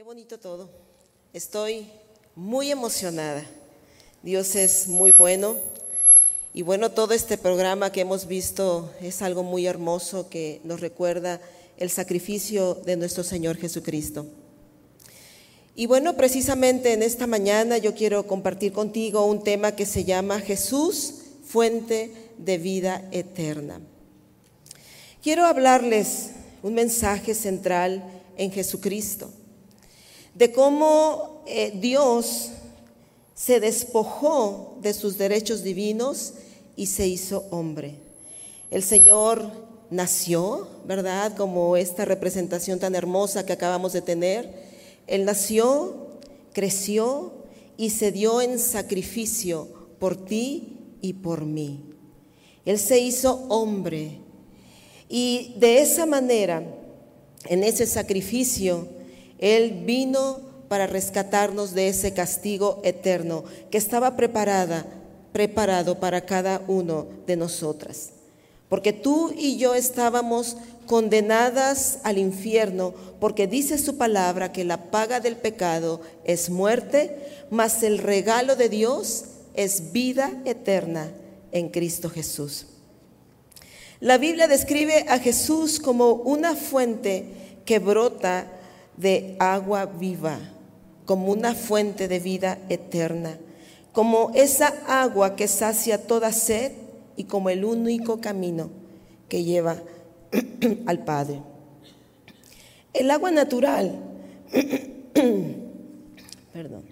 Qué 0.00 0.04
bonito 0.04 0.40
todo. 0.40 0.70
Estoy 1.34 1.86
muy 2.34 2.70
emocionada. 2.70 3.44
Dios 4.22 4.56
es 4.56 4.88
muy 4.88 5.12
bueno. 5.12 5.56
Y 6.54 6.62
bueno, 6.62 6.90
todo 6.90 7.12
este 7.12 7.36
programa 7.36 7.92
que 7.92 8.00
hemos 8.00 8.26
visto 8.26 8.90
es 9.02 9.20
algo 9.20 9.42
muy 9.42 9.66
hermoso 9.66 10.30
que 10.30 10.62
nos 10.64 10.80
recuerda 10.80 11.38
el 11.76 11.90
sacrificio 11.90 12.76
de 12.86 12.96
nuestro 12.96 13.22
Señor 13.24 13.58
Jesucristo. 13.58 14.24
Y 15.76 15.84
bueno, 15.84 16.16
precisamente 16.16 16.94
en 16.94 17.02
esta 17.02 17.26
mañana 17.26 17.76
yo 17.76 17.94
quiero 17.94 18.26
compartir 18.26 18.72
contigo 18.72 19.26
un 19.26 19.44
tema 19.44 19.76
que 19.76 19.84
se 19.84 20.04
llama 20.04 20.40
Jesús, 20.40 21.16
fuente 21.44 22.10
de 22.38 22.56
vida 22.56 23.06
eterna. 23.12 23.82
Quiero 25.22 25.44
hablarles 25.44 26.30
un 26.62 26.72
mensaje 26.72 27.34
central 27.34 28.02
en 28.38 28.50
Jesucristo 28.50 29.30
de 30.40 30.52
cómo 30.52 31.42
eh, 31.46 31.70
Dios 31.74 32.48
se 33.34 33.60
despojó 33.60 34.78
de 34.80 34.94
sus 34.94 35.18
derechos 35.18 35.62
divinos 35.62 36.32
y 36.76 36.86
se 36.86 37.06
hizo 37.06 37.44
hombre. 37.50 37.96
El 38.70 38.82
Señor 38.82 39.50
nació, 39.90 40.66
¿verdad? 40.86 41.36
Como 41.36 41.76
esta 41.76 42.06
representación 42.06 42.78
tan 42.78 42.94
hermosa 42.94 43.44
que 43.44 43.52
acabamos 43.52 43.92
de 43.92 44.00
tener. 44.00 44.50
Él 45.06 45.26
nació, 45.26 46.06
creció 46.54 47.32
y 47.76 47.90
se 47.90 48.10
dio 48.10 48.40
en 48.40 48.58
sacrificio 48.58 49.68
por 49.98 50.24
ti 50.24 50.78
y 51.02 51.12
por 51.12 51.44
mí. 51.44 51.84
Él 52.64 52.78
se 52.78 52.98
hizo 52.98 53.44
hombre. 53.50 54.20
Y 55.06 55.52
de 55.58 55.82
esa 55.82 56.06
manera, 56.06 56.64
en 57.44 57.62
ese 57.62 57.84
sacrificio, 57.84 58.99
él 59.40 59.82
vino 59.84 60.38
para 60.68 60.86
rescatarnos 60.86 61.74
de 61.74 61.88
ese 61.88 62.14
castigo 62.14 62.80
eterno 62.84 63.42
que 63.70 63.78
estaba 63.78 64.16
preparada, 64.16 64.86
preparado 65.32 65.98
para 65.98 66.24
cada 66.26 66.62
uno 66.68 67.06
de 67.26 67.36
nosotras. 67.36 68.10
Porque 68.68 68.92
tú 68.92 69.34
y 69.36 69.56
yo 69.56 69.74
estábamos 69.74 70.56
condenadas 70.86 71.98
al 72.04 72.18
infierno, 72.18 72.94
porque 73.18 73.48
dice 73.48 73.78
su 73.78 73.96
palabra 73.96 74.52
que 74.52 74.64
la 74.64 74.90
paga 74.90 75.18
del 75.18 75.36
pecado 75.36 76.00
es 76.24 76.50
muerte, 76.50 77.16
mas 77.50 77.82
el 77.82 77.98
regalo 77.98 78.54
de 78.54 78.68
Dios 78.68 79.24
es 79.54 79.90
vida 79.92 80.30
eterna 80.44 81.10
en 81.50 81.70
Cristo 81.70 82.10
Jesús. 82.10 82.66
La 83.98 84.18
Biblia 84.18 84.46
describe 84.46 85.04
a 85.08 85.18
Jesús 85.18 85.80
como 85.80 86.12
una 86.12 86.54
fuente 86.54 87.24
que 87.64 87.80
brota 87.80 88.46
de 88.96 89.36
agua 89.38 89.86
viva, 89.86 90.38
como 91.06 91.32
una 91.32 91.54
fuente 91.54 92.08
de 92.08 92.18
vida 92.20 92.58
eterna, 92.68 93.38
como 93.92 94.30
esa 94.34 94.72
agua 94.86 95.36
que 95.36 95.48
sacia 95.48 96.06
toda 96.06 96.32
sed 96.32 96.72
y 97.16 97.24
como 97.24 97.50
el 97.50 97.64
único 97.64 98.20
camino 98.20 98.70
que 99.28 99.44
lleva 99.44 99.76
al 100.86 101.04
Padre. 101.04 101.42
El 102.92 103.10
agua 103.10 103.30
natural, 103.30 103.98
perdón, 106.52 106.84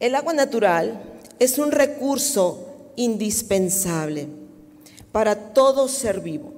el 0.00 0.14
agua 0.14 0.32
natural 0.32 1.00
es 1.38 1.58
un 1.58 1.72
recurso 1.72 2.92
indispensable 2.96 4.28
para 5.12 5.52
todo 5.52 5.88
ser 5.88 6.20
vivo. 6.20 6.57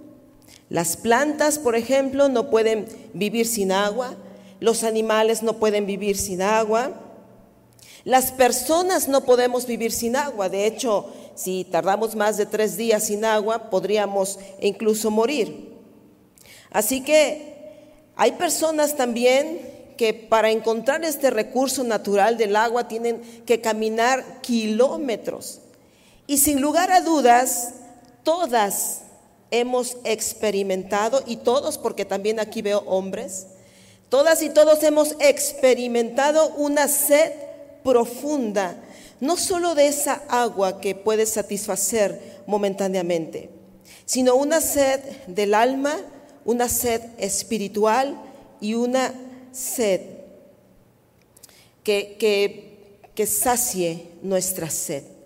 Las 0.70 0.96
plantas, 0.96 1.58
por 1.58 1.74
ejemplo, 1.74 2.28
no 2.28 2.48
pueden 2.48 2.86
vivir 3.12 3.46
sin 3.46 3.72
agua, 3.72 4.14
los 4.60 4.84
animales 4.84 5.42
no 5.42 5.54
pueden 5.54 5.84
vivir 5.84 6.16
sin 6.16 6.42
agua, 6.42 6.92
las 8.04 8.30
personas 8.30 9.08
no 9.08 9.24
podemos 9.24 9.66
vivir 9.66 9.90
sin 9.90 10.14
agua. 10.14 10.48
De 10.48 10.66
hecho, 10.66 11.12
si 11.34 11.64
tardamos 11.64 12.14
más 12.14 12.36
de 12.36 12.46
tres 12.46 12.76
días 12.76 13.04
sin 13.04 13.24
agua, 13.24 13.68
podríamos 13.68 14.38
incluso 14.60 15.10
morir. 15.10 15.74
Así 16.70 17.02
que 17.02 17.50
hay 18.14 18.32
personas 18.32 18.96
también 18.96 19.94
que 19.96 20.14
para 20.14 20.50
encontrar 20.50 21.04
este 21.04 21.30
recurso 21.30 21.82
natural 21.82 22.38
del 22.38 22.54
agua 22.54 22.86
tienen 22.86 23.20
que 23.44 23.60
caminar 23.60 24.40
kilómetros. 24.40 25.60
Y 26.28 26.38
sin 26.38 26.60
lugar 26.60 26.92
a 26.92 27.00
dudas, 27.00 27.74
todas 28.22 29.02
hemos 29.50 29.96
experimentado, 30.04 31.22
y 31.26 31.36
todos, 31.36 31.78
porque 31.78 32.04
también 32.04 32.40
aquí 32.40 32.62
veo 32.62 32.80
hombres, 32.86 33.46
todas 34.08 34.42
y 34.42 34.50
todos 34.50 34.82
hemos 34.82 35.16
experimentado 35.20 36.54
una 36.56 36.88
sed 36.88 37.32
profunda, 37.82 38.76
no 39.20 39.36
solo 39.36 39.74
de 39.74 39.88
esa 39.88 40.22
agua 40.28 40.80
que 40.80 40.94
puede 40.94 41.26
satisfacer 41.26 42.42
momentáneamente, 42.46 43.50
sino 44.06 44.34
una 44.34 44.60
sed 44.60 45.00
del 45.26 45.54
alma, 45.54 45.96
una 46.44 46.68
sed 46.68 47.02
espiritual 47.18 48.20
y 48.60 48.74
una 48.74 49.14
sed 49.52 50.00
que, 51.84 52.16
que, 52.18 53.00
que 53.14 53.26
sacie 53.26 54.08
nuestra 54.22 54.70
sed. 54.70 55.19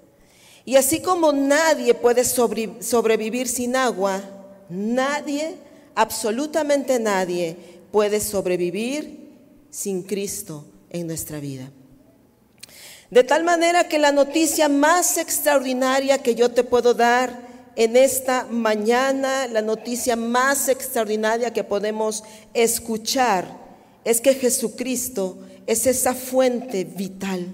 Y 0.65 0.77
así 0.77 1.01
como 1.01 1.33
nadie 1.33 1.95
puede 1.95 2.25
sobrevivir 2.25 3.49
sin 3.49 3.77
agua, 3.77 4.23
nadie, 4.71 5.57
absolutamente 5.95 6.99
nadie, 6.99 7.57
puede 7.93 8.21
sobrevivir 8.21 9.31
sin 9.71 10.03
Cristo 10.03 10.65
en 10.89 11.07
nuestra 11.07 11.39
vida. 11.39 11.71
De 13.11 13.25
tal 13.25 13.45
manera 13.45 13.89
que 13.89 13.99
la 13.99 14.11
noticia 14.11 14.69
más 14.69 15.19
extraordinaria 15.19 16.19
que 16.19 16.35
yo 16.35 16.51
te 16.51 16.65
puedo 16.65 16.95
dar 16.95 17.45
en 17.77 17.97
esta 17.97 18.47
mañana, 18.49 19.47
la 19.49 19.61
noticia 19.61 20.17
más 20.17 20.69
extraordinaria 20.69 21.53
que 21.53 21.63
podemos 21.63 22.25
escuchar, 22.55 23.63
es 24.05 24.21
que 24.21 24.35
Jesucristo 24.35 25.39
es 25.67 25.87
esa 25.87 26.15
fuente 26.15 26.85
vital 26.85 27.47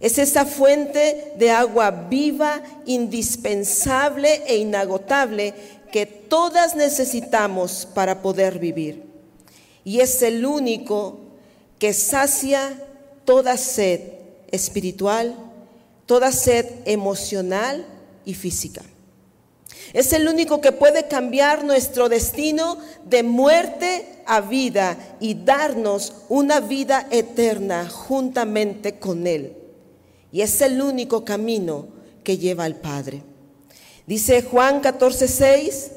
es 0.00 0.18
esa 0.18 0.46
fuente 0.46 1.32
de 1.36 1.50
agua 1.50 1.90
viva, 1.90 2.62
indispensable 2.86 4.42
e 4.46 4.58
inagotable 4.58 5.54
que 5.90 6.06
todas 6.06 6.76
necesitamos 6.76 7.88
para 7.94 8.22
poder 8.22 8.58
vivir. 8.58 9.02
Y 9.84 10.00
es 10.00 10.22
el 10.22 10.46
único 10.46 11.18
que 11.78 11.92
sacia 11.92 12.78
toda 13.24 13.56
sed 13.56 14.00
espiritual, 14.50 15.34
toda 16.06 16.30
sed 16.30 16.66
emocional 16.84 17.84
y 18.24 18.34
física. 18.34 18.82
Es 19.92 20.12
el 20.12 20.28
único 20.28 20.60
que 20.60 20.72
puede 20.72 21.08
cambiar 21.08 21.64
nuestro 21.64 22.08
destino 22.08 22.78
de 23.04 23.22
muerte 23.22 24.22
a 24.26 24.42
vida 24.42 24.96
y 25.18 25.34
darnos 25.34 26.12
una 26.28 26.60
vida 26.60 27.06
eterna 27.10 27.88
juntamente 27.88 28.98
con 28.98 29.26
Él. 29.26 29.57
Y 30.32 30.42
es 30.42 30.60
el 30.60 30.80
único 30.80 31.24
camino 31.24 31.86
que 32.22 32.38
lleva 32.38 32.64
al 32.64 32.76
Padre. 32.76 33.22
Dice 34.06 34.42
Juan 34.42 34.80
14, 34.80 35.28
6, 35.28 35.90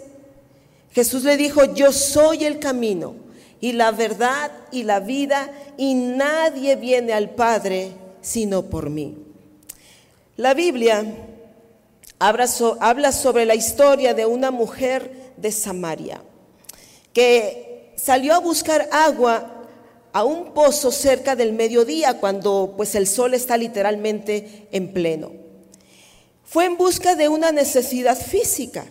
Jesús 0.94 1.24
le 1.24 1.38
dijo, 1.38 1.74
yo 1.74 1.92
soy 1.92 2.46
el 2.46 2.60
camino 2.60 3.16
y 3.62 3.74
la 3.74 3.92
verdad 3.92 4.52
y 4.72 4.84
la 4.84 5.00
vida 5.00 5.52
y 5.78 5.94
nadie 5.94 6.76
viene 6.76 7.14
al 7.14 7.30
Padre 7.30 7.92
sino 8.22 8.64
por 8.64 8.90
mí. 8.90 9.18
La 10.38 10.54
Biblia 10.54 11.06
habla 12.20 13.12
sobre 13.12 13.46
la 13.46 13.56
historia 13.56 14.14
de 14.14 14.26
una 14.26 14.52
mujer 14.52 15.12
de 15.38 15.52
Samaria 15.52 16.22
que 17.14 17.94
salió 17.96 18.34
a 18.34 18.40
buscar 18.40 18.90
agua 18.92 19.61
a 20.14 20.24
un 20.24 20.54
pozo 20.54 20.92
cerca 20.92 21.36
del 21.36 21.54
mediodía 21.54 22.20
cuando 22.20 22.74
pues 22.76 22.96
el 22.96 23.08
sol 23.08 23.34
está 23.34 23.58
literalmente 23.58 24.68
en 24.72 24.94
pleno. 24.94 25.32
Fue 26.44 26.66
en 26.66 26.78
busca 26.78 27.16
de 27.16 27.30
una 27.30 27.52
necesidad 27.52 28.18
física, 28.18 28.86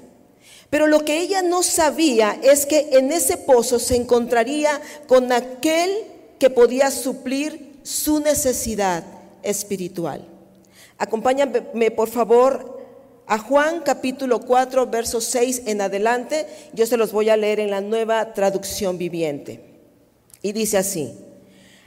pero 0.70 0.86
lo 0.86 1.04
que 1.04 1.18
ella 1.18 1.42
no 1.42 1.62
sabía 1.62 2.38
es 2.42 2.64
que 2.64 2.88
en 2.92 3.12
ese 3.12 3.36
pozo 3.36 3.78
se 3.78 3.96
encontraría 3.96 4.80
con 5.06 5.30
aquel 5.32 5.90
que 6.38 6.48
podía 6.48 6.90
suplir 6.90 7.80
su 7.82 8.20
necesidad 8.20 9.04
espiritual. 9.42 10.26
Acompáñame 10.96 11.90
por 11.90 12.08
favor 12.08 12.80
a 13.26 13.38
Juan 13.38 13.80
capítulo 13.84 14.40
4 14.40 14.86
versos 14.86 15.24
6 15.24 15.62
en 15.66 15.80
adelante. 15.82 16.46
Yo 16.72 16.86
se 16.86 16.96
los 16.96 17.12
voy 17.12 17.30
a 17.30 17.36
leer 17.36 17.60
en 17.60 17.70
la 17.70 17.80
nueva 17.80 18.32
traducción 18.32 18.96
viviente. 18.96 19.69
Y 20.42 20.52
dice 20.52 20.78
así, 20.78 21.14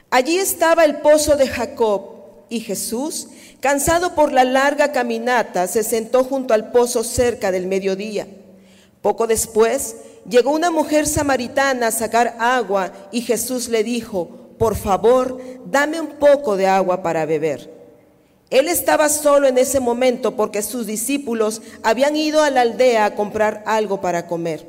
allí 0.10 0.38
estaba 0.38 0.86
el 0.86 0.98
pozo 0.98 1.36
de 1.36 1.48
Jacob 1.48 2.14
y 2.50 2.60
Jesús, 2.60 3.30
cansado 3.60 4.14
por 4.16 4.32
la 4.32 4.44
larga 4.44 4.92
caminata, 4.92 5.68
se 5.68 5.84
sentó 5.84 6.24
junto 6.24 6.54
al 6.54 6.72
pozo 6.72 7.04
cerca 7.04 7.52
del 7.52 7.68
mediodía. 7.68 8.28
Poco 9.02 9.28
después 9.28 9.96
llegó 10.30 10.52
una 10.52 10.72
mujer 10.72 11.08
samaritana 11.08 11.88
a 11.88 11.92
sacar 11.92 12.36
agua 12.40 12.92
y 13.12 13.22
Jesús 13.22 13.70
le 13.70 13.84
dijo, 13.84 14.30
por 14.58 14.76
favor, 14.76 15.42
dame 15.66 16.00
un 16.00 16.08
poco 16.20 16.56
de 16.56 16.68
agua 16.68 17.02
para 17.02 17.26
beber. 17.26 17.74
Él 18.50 18.68
estaba 18.68 19.10
solo 19.10 19.48
en 19.48 19.58
ese 19.58 19.80
momento 19.80 20.36
porque 20.36 20.62
sus 20.62 20.86
discípulos 20.86 21.62
habían 21.82 22.16
ido 22.16 22.44
a 22.44 22.52
la 22.52 22.62
aldea 22.62 23.06
a 23.06 23.16
comprar 23.16 23.64
algo 23.66 24.00
para 24.00 24.28
comer. 24.28 24.68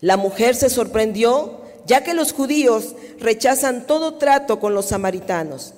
La 0.00 0.16
mujer 0.16 0.56
se 0.56 0.68
sorprendió 0.68 1.61
ya 1.86 2.02
que 2.02 2.14
los 2.14 2.32
judíos 2.32 2.94
rechazan 3.18 3.86
todo 3.86 4.14
trato 4.14 4.60
con 4.60 4.74
los 4.74 4.86
samaritanos. 4.86 5.74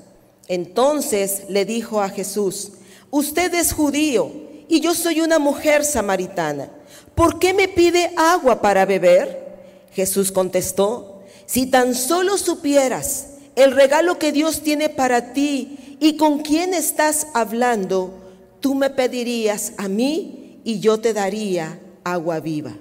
Entonces 0.48 1.44
le 1.48 1.64
dijo 1.64 2.00
a 2.00 2.08
Jesús, 2.08 2.72
usted 3.10 3.54
es 3.54 3.72
judío 3.72 4.30
y 4.68 4.80
yo 4.80 4.94
soy 4.94 5.20
una 5.20 5.38
mujer 5.38 5.84
samaritana. 5.84 6.70
¿Por 7.14 7.38
qué 7.38 7.54
me 7.54 7.68
pide 7.68 8.12
agua 8.16 8.60
para 8.60 8.84
beber? 8.84 9.44
Jesús 9.92 10.32
contestó, 10.32 11.22
si 11.46 11.66
tan 11.66 11.94
solo 11.94 12.36
supieras 12.36 13.28
el 13.54 13.72
regalo 13.72 14.18
que 14.18 14.32
Dios 14.32 14.62
tiene 14.62 14.88
para 14.88 15.32
ti 15.32 15.96
y 16.00 16.16
con 16.16 16.40
quién 16.40 16.74
estás 16.74 17.28
hablando, 17.34 18.12
tú 18.60 18.74
me 18.74 18.90
pedirías 18.90 19.72
a 19.76 19.88
mí 19.88 20.60
y 20.64 20.80
yo 20.80 20.98
te 20.98 21.12
daría 21.12 21.78
agua 22.02 22.40
viva. 22.40 22.74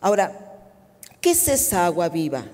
Ahora, 0.00 0.45
¿qué 1.26 1.32
es 1.32 1.48
esa 1.48 1.86
agua 1.86 2.08
viva? 2.08 2.44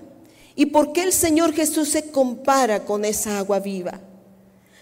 ¿Y 0.55 0.65
por 0.65 0.93
qué 0.93 1.03
el 1.03 1.13
Señor 1.13 1.53
Jesús 1.53 1.89
se 1.89 2.09
compara 2.09 2.85
con 2.85 3.05
esa 3.05 3.37
agua 3.37 3.59
viva? 3.59 3.99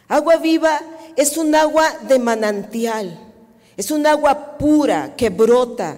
Agua 0.08 0.38
viva 0.38 0.80
es 1.18 1.36
un 1.36 1.54
agua 1.54 1.98
de 2.08 2.18
manantial, 2.18 3.20
es 3.76 3.92
un 3.92 4.08
agua 4.08 4.58
pura 4.58 5.14
que 5.18 5.30
brota 5.30 5.98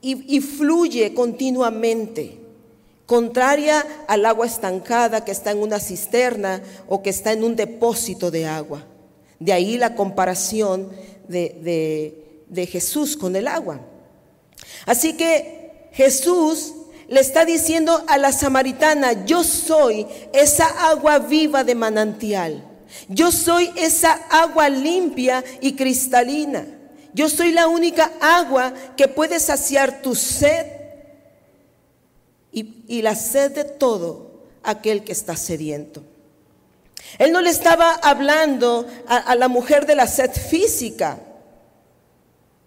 y, 0.00 0.40
fluye 0.40 1.12
continuamente, 1.12 2.38
contraria 3.06 3.84
al 4.06 4.24
agua 4.24 4.46
estancada 4.46 5.24
que 5.24 5.32
está 5.32 5.50
en 5.50 5.58
una 5.58 5.80
cisterna 5.80 6.62
o 6.86 7.02
que 7.02 7.10
está 7.10 7.32
en 7.32 7.42
un 7.42 7.56
depósito 7.56 8.30
de 8.30 8.46
agua. 8.46 8.86
De 9.40 9.52
ahí 9.52 9.78
la 9.78 9.96
comparación 9.96 10.88
de, 11.26 12.46
de 12.46 12.66
Jesús 12.66 13.16
con 13.16 13.34
el 13.34 13.48
agua. 13.48 13.80
Así 14.86 15.16
que 15.16 15.88
Jesús 15.90 16.74
le 17.10 17.20
está 17.20 17.44
diciendo 17.44 18.04
a 18.06 18.18
la 18.18 18.30
samaritana, 18.30 19.26
yo 19.26 19.42
soy 19.42 20.06
esa 20.32 20.66
agua 20.90 21.18
viva 21.18 21.64
de 21.64 21.74
manantial. 21.74 22.64
Yo 23.08 23.32
soy 23.32 23.68
esa 23.74 24.12
agua 24.30 24.68
limpia 24.68 25.42
y 25.60 25.74
cristalina. 25.74 26.64
Yo 27.12 27.28
soy 27.28 27.50
la 27.50 27.66
única 27.66 28.12
agua 28.20 28.72
que 28.96 29.08
puede 29.08 29.40
saciar 29.40 30.02
tu 30.02 30.14
sed 30.14 30.66
y, 32.52 33.02
la 33.02 33.16
sed 33.16 33.56
de 33.56 33.64
todo 33.64 34.44
aquel 34.62 35.02
que 35.02 35.10
está 35.10 35.36
sediento. 35.36 36.04
Él 37.18 37.32
no 37.32 37.40
le 37.40 37.50
estaba 37.50 37.92
hablando 37.92 38.86
a, 39.08 39.34
la 39.34 39.48
mujer 39.48 39.84
de 39.84 39.96
la 39.96 40.06
sed 40.06 40.30
física. 40.30 41.18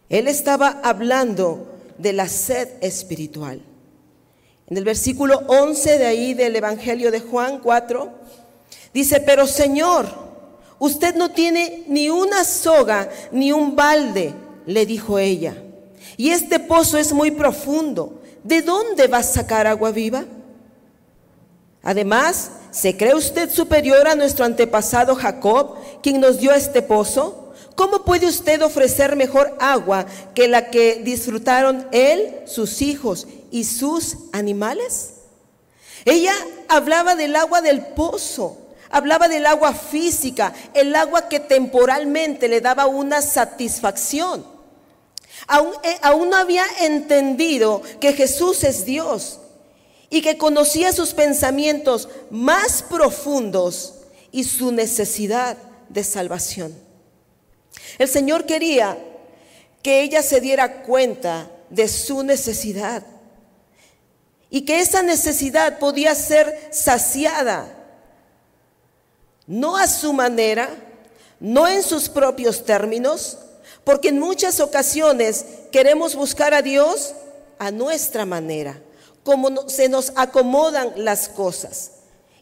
Él 0.10 0.28
estaba 0.28 0.82
hablando 0.84 1.78
de 1.98 2.12
la 2.12 2.28
sed 2.28 2.68
espiritual. 2.82 3.62
En 4.70 4.78
el 4.78 4.84
versículo 4.84 5.44
11 5.48 5.98
de 5.98 6.06
ahí 6.06 6.34
del 6.34 6.56
Evangelio 6.56 7.12
de 7.12 7.20
Juan 7.20 7.60
4, 7.60 8.12
dice, 8.94 9.20
pero 9.20 9.46
Señor, 9.46 10.08
usted 10.80 11.16
no 11.16 11.32
tiene 11.32 11.84
ni 11.88 12.10
una 12.10 12.44
soga 12.46 13.10
ni 13.32 13.52
un 13.52 13.76
balde, 13.76 14.34
le 14.66 14.86
dijo 14.86 15.20
ella. 15.20 15.56
Y 16.16 16.30
este 16.30 16.60
pozo 16.60 16.98
es 16.98 17.12
muy 17.12 17.32
profundo. 17.32 18.22
¿De 18.44 18.62
dónde 18.62 19.08
va 19.08 19.20
a 19.20 19.24
sacar 19.24 19.68
agua 19.68 19.92
viva? 19.92 20.26
Además, 21.82 22.52
¿se 22.72 22.96
cree 22.96 23.16
usted 23.16 23.50
superior 23.50 24.08
a 24.08 24.16
nuestro 24.16 24.46
antepasado 24.46 25.16
Jacob, 25.16 25.76
quien 26.02 26.22
nos 26.22 26.40
dio 26.40 26.54
este 26.54 26.82
pozo? 26.82 27.54
¿Cómo 27.76 28.06
puede 28.06 28.28
usted 28.28 28.62
ofrecer 28.62 29.16
mejor 29.16 29.58
agua 29.60 30.06
que 30.36 30.48
la 30.48 30.70
que 30.70 31.02
disfrutaron 31.04 31.88
él, 31.92 32.42
sus 32.46 32.82
hijos 32.82 33.28
y 33.54 33.66
sus 33.66 34.18
animales? 34.32 35.12
Ella 36.06 36.34
hablaba 36.68 37.16
del 37.16 37.36
agua 37.36 37.62
del 37.62 37.86
pozo, 37.86 38.58
hablaba 38.90 39.28
del 39.28 39.46
agua 39.46 39.76
física, 39.76 40.56
el 40.74 40.96
agua 40.96 41.30
que 41.30 41.40
temporalmente 41.40 42.48
le 42.48 42.62
daba 42.62 42.88
una 42.88 43.22
satisfacción. 43.22 44.44
Aún, 45.46 45.72
eh, 45.84 45.98
aún, 46.02 46.32
no 46.32 46.38
había 46.38 46.66
entendido 46.82 47.84
que 48.00 48.14
Jesús 48.14 48.64
es 48.64 48.86
Dios 48.86 49.40
y 50.10 50.24
que 50.24 50.40
conocía 50.40 50.92
sus 50.92 51.14
pensamientos 51.14 52.10
más 52.32 52.82
profundos 52.82 53.94
y 54.32 54.46
su 54.46 54.72
necesidad 54.72 55.58
de 55.90 56.04
salvación. 56.04 56.74
El 58.00 58.08
Señor 58.08 58.48
quería 58.48 58.98
que 59.84 60.02
ella 60.02 60.24
se 60.24 60.42
diera 60.42 60.82
cuenta 60.82 61.52
de 61.70 61.88
su 61.88 62.24
necesidad 62.24 63.13
y 64.54 64.66
que 64.66 64.82
esa 64.82 65.02
necesidad 65.02 65.80
podía 65.80 66.14
ser 66.14 66.70
saciada, 66.72 67.66
no 69.48 69.78
a 69.78 69.88
su 69.88 70.14
manera, 70.14 70.70
no 71.40 71.68
en 71.68 71.82
sus 71.82 72.08
propios 72.08 72.64
términos, 72.64 73.40
porque 73.84 74.10
en 74.10 74.20
muchas 74.20 74.60
ocasiones 74.60 75.44
queremos 75.72 76.14
buscar 76.14 76.54
a 76.54 76.62
Dios 76.62 77.16
a 77.58 77.72
nuestra 77.72 78.28
manera, 78.28 78.80
como 79.24 79.68
se 79.68 79.90
nos 79.90 80.14
acomodan 80.16 80.94
las 80.98 81.30
cosas. 81.30 81.90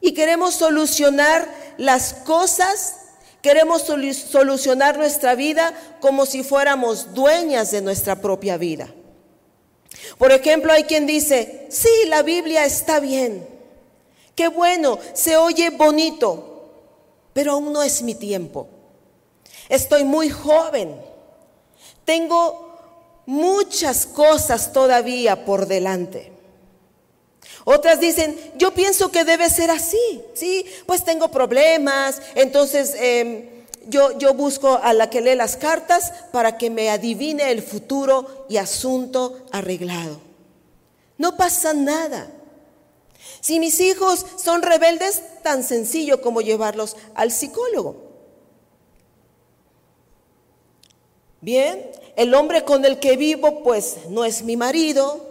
Y 0.01 0.13
queremos 0.13 0.55
solucionar 0.55 1.47
las 1.77 2.13
cosas 2.13 2.95
Queremos 3.41 3.81
solucionar 3.81 4.99
nuestra 4.99 5.33
vida 5.33 5.73
como 5.99 6.27
si 6.27 6.43
fuéramos 6.43 7.15
dueñas 7.15 7.71
de 7.71 7.81
nuestra 7.81 8.21
propia 8.21 8.55
vida. 8.57 8.87
Por 10.17 10.31
ejemplo, 10.31 10.71
hay 10.73 10.83
quien 10.83 11.05
dice, 11.05 11.67
sí, 11.69 11.89
la 12.07 12.21
Biblia 12.21 12.65
está 12.65 12.99
bien, 12.99 13.47
qué 14.35 14.47
bueno, 14.47 14.99
se 15.13 15.37
oye 15.37 15.69
bonito, 15.69 16.69
pero 17.33 17.53
aún 17.53 17.71
no 17.71 17.81
es 17.83 18.01
mi 18.01 18.15
tiempo. 18.15 18.67
Estoy 19.69 20.03
muy 20.03 20.29
joven, 20.29 20.95
tengo 22.05 22.71
muchas 23.25 24.05
cosas 24.05 24.73
todavía 24.73 25.45
por 25.45 25.65
delante. 25.67 26.31
Otras 27.63 27.99
dicen, 27.99 28.37
yo 28.55 28.73
pienso 28.73 29.11
que 29.11 29.23
debe 29.23 29.49
ser 29.49 29.69
así, 29.69 30.21
¿sí? 30.33 30.65
Pues 30.85 31.03
tengo 31.03 31.29
problemas, 31.29 32.21
entonces 32.35 32.95
em, 32.97 33.50
yo, 33.87 34.17
yo 34.17 34.33
busco 34.33 34.79
a 34.81 34.93
la 34.93 35.09
que 35.09 35.21
lee 35.21 35.35
las 35.35 35.57
cartas 35.57 36.11
para 36.31 36.57
que 36.57 36.69
me 36.69 36.89
adivine 36.89 37.51
el 37.51 37.61
futuro 37.61 38.45
y 38.49 38.57
asunto 38.57 39.45
arreglado. 39.51 40.19
No 41.17 41.37
pasa 41.37 41.73
nada. 41.73 42.31
Si 43.41 43.59
mis 43.59 43.79
hijos 43.79 44.25
son 44.37 44.61
rebeldes, 44.61 45.21
tan 45.43 45.63
sencillo 45.63 46.21
como 46.21 46.41
llevarlos 46.41 46.95
al 47.15 47.31
psicólogo. 47.31 47.95
Bien, 51.41 51.89
el 52.15 52.33
hombre 52.35 52.63
con 52.63 52.85
el 52.85 52.99
que 52.99 53.17
vivo 53.17 53.63
pues 53.63 53.97
no 54.09 54.25
es 54.25 54.43
mi 54.43 54.57
marido, 54.57 55.25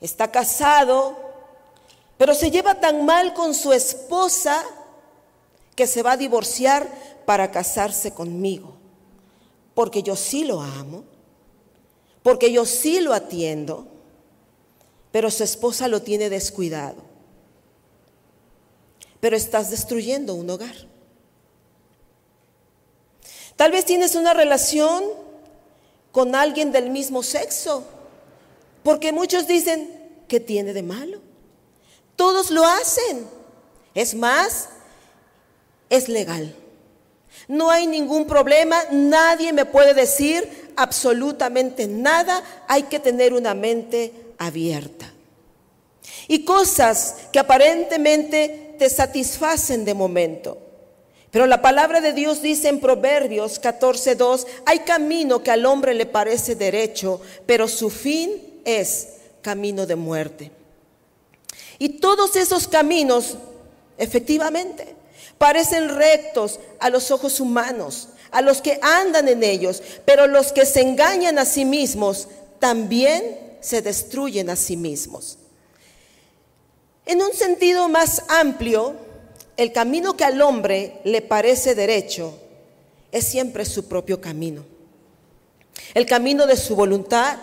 está 0.00 0.30
casado, 0.30 1.16
pero 2.16 2.34
se 2.34 2.52
lleva 2.52 2.76
tan 2.80 3.04
mal 3.04 3.34
con 3.34 3.52
su 3.54 3.72
esposa 3.72 4.64
que 5.74 5.88
se 5.88 6.02
va 6.02 6.12
a 6.12 6.16
divorciar 6.16 6.88
para 7.28 7.50
casarse 7.50 8.14
conmigo. 8.14 8.74
Porque 9.74 10.02
yo 10.02 10.16
sí 10.16 10.44
lo 10.44 10.62
amo, 10.62 11.04
porque 12.22 12.50
yo 12.50 12.64
sí 12.64 13.00
lo 13.00 13.12
atiendo, 13.12 13.86
pero 15.12 15.30
su 15.30 15.44
esposa 15.44 15.88
lo 15.88 16.00
tiene 16.00 16.30
descuidado. 16.30 17.02
Pero 19.20 19.36
estás 19.36 19.68
destruyendo 19.70 20.32
un 20.32 20.48
hogar. 20.48 20.74
Tal 23.56 23.72
vez 23.72 23.84
tienes 23.84 24.14
una 24.14 24.32
relación 24.32 25.04
con 26.12 26.34
alguien 26.34 26.72
del 26.72 26.88
mismo 26.88 27.22
sexo, 27.22 27.84
porque 28.82 29.12
muchos 29.12 29.46
dicen, 29.46 30.14
¿qué 30.28 30.40
tiene 30.40 30.72
de 30.72 30.82
malo? 30.82 31.20
Todos 32.16 32.50
lo 32.50 32.64
hacen. 32.64 33.28
Es 33.94 34.14
más, 34.14 34.70
es 35.90 36.08
legal. 36.08 36.56
No 37.46 37.70
hay 37.70 37.86
ningún 37.86 38.26
problema, 38.26 38.78
nadie 38.90 39.52
me 39.52 39.64
puede 39.64 39.94
decir 39.94 40.72
absolutamente 40.76 41.86
nada, 41.86 42.42
hay 42.68 42.84
que 42.84 43.00
tener 43.00 43.32
una 43.32 43.54
mente 43.54 44.12
abierta. 44.38 45.12
Y 46.26 46.44
cosas 46.44 47.16
que 47.32 47.38
aparentemente 47.38 48.74
te 48.78 48.88
satisfacen 48.90 49.84
de 49.84 49.94
momento. 49.94 50.58
Pero 51.30 51.46
la 51.46 51.60
palabra 51.60 52.00
de 52.00 52.12
Dios 52.12 52.40
dice 52.40 52.68
en 52.68 52.80
Proverbios 52.80 53.60
14:2, 53.60 54.46
hay 54.64 54.80
camino 54.80 55.42
que 55.42 55.50
al 55.50 55.66
hombre 55.66 55.94
le 55.94 56.06
parece 56.06 56.54
derecho, 56.54 57.20
pero 57.44 57.68
su 57.68 57.90
fin 57.90 58.60
es 58.64 59.08
camino 59.42 59.86
de 59.86 59.96
muerte. 59.96 60.50
Y 61.78 62.00
todos 62.00 62.34
esos 62.36 62.66
caminos, 62.66 63.36
efectivamente, 63.98 64.94
parecen 65.38 65.88
rectos 65.88 66.60
a 66.80 66.90
los 66.90 67.10
ojos 67.10 67.40
humanos, 67.40 68.08
a 68.30 68.42
los 68.42 68.60
que 68.60 68.78
andan 68.82 69.28
en 69.28 69.42
ellos, 69.42 69.82
pero 70.04 70.26
los 70.26 70.52
que 70.52 70.66
se 70.66 70.82
engañan 70.82 71.38
a 71.38 71.44
sí 71.44 71.64
mismos 71.64 72.28
también 72.58 73.38
se 73.60 73.80
destruyen 73.80 74.50
a 74.50 74.56
sí 74.56 74.76
mismos. 74.76 75.38
En 77.06 77.22
un 77.22 77.32
sentido 77.32 77.88
más 77.88 78.24
amplio, 78.28 78.94
el 79.56 79.72
camino 79.72 80.16
que 80.16 80.24
al 80.24 80.42
hombre 80.42 81.00
le 81.04 81.22
parece 81.22 81.74
derecho 81.74 82.34
es 83.10 83.24
siempre 83.24 83.64
su 83.64 83.88
propio 83.88 84.20
camino. 84.20 84.64
El 85.94 86.04
camino 86.04 86.46
de 86.46 86.56
su 86.56 86.76
voluntad 86.76 87.38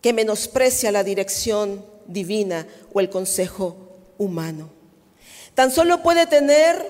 que 0.00 0.12
menosprecia 0.12 0.92
la 0.92 1.02
dirección 1.02 1.84
divina 2.06 2.66
o 2.92 3.00
el 3.00 3.10
consejo 3.10 3.76
humano. 4.18 4.77
Tan 5.58 5.72
solo 5.72 6.04
puede 6.04 6.24
tener 6.28 6.80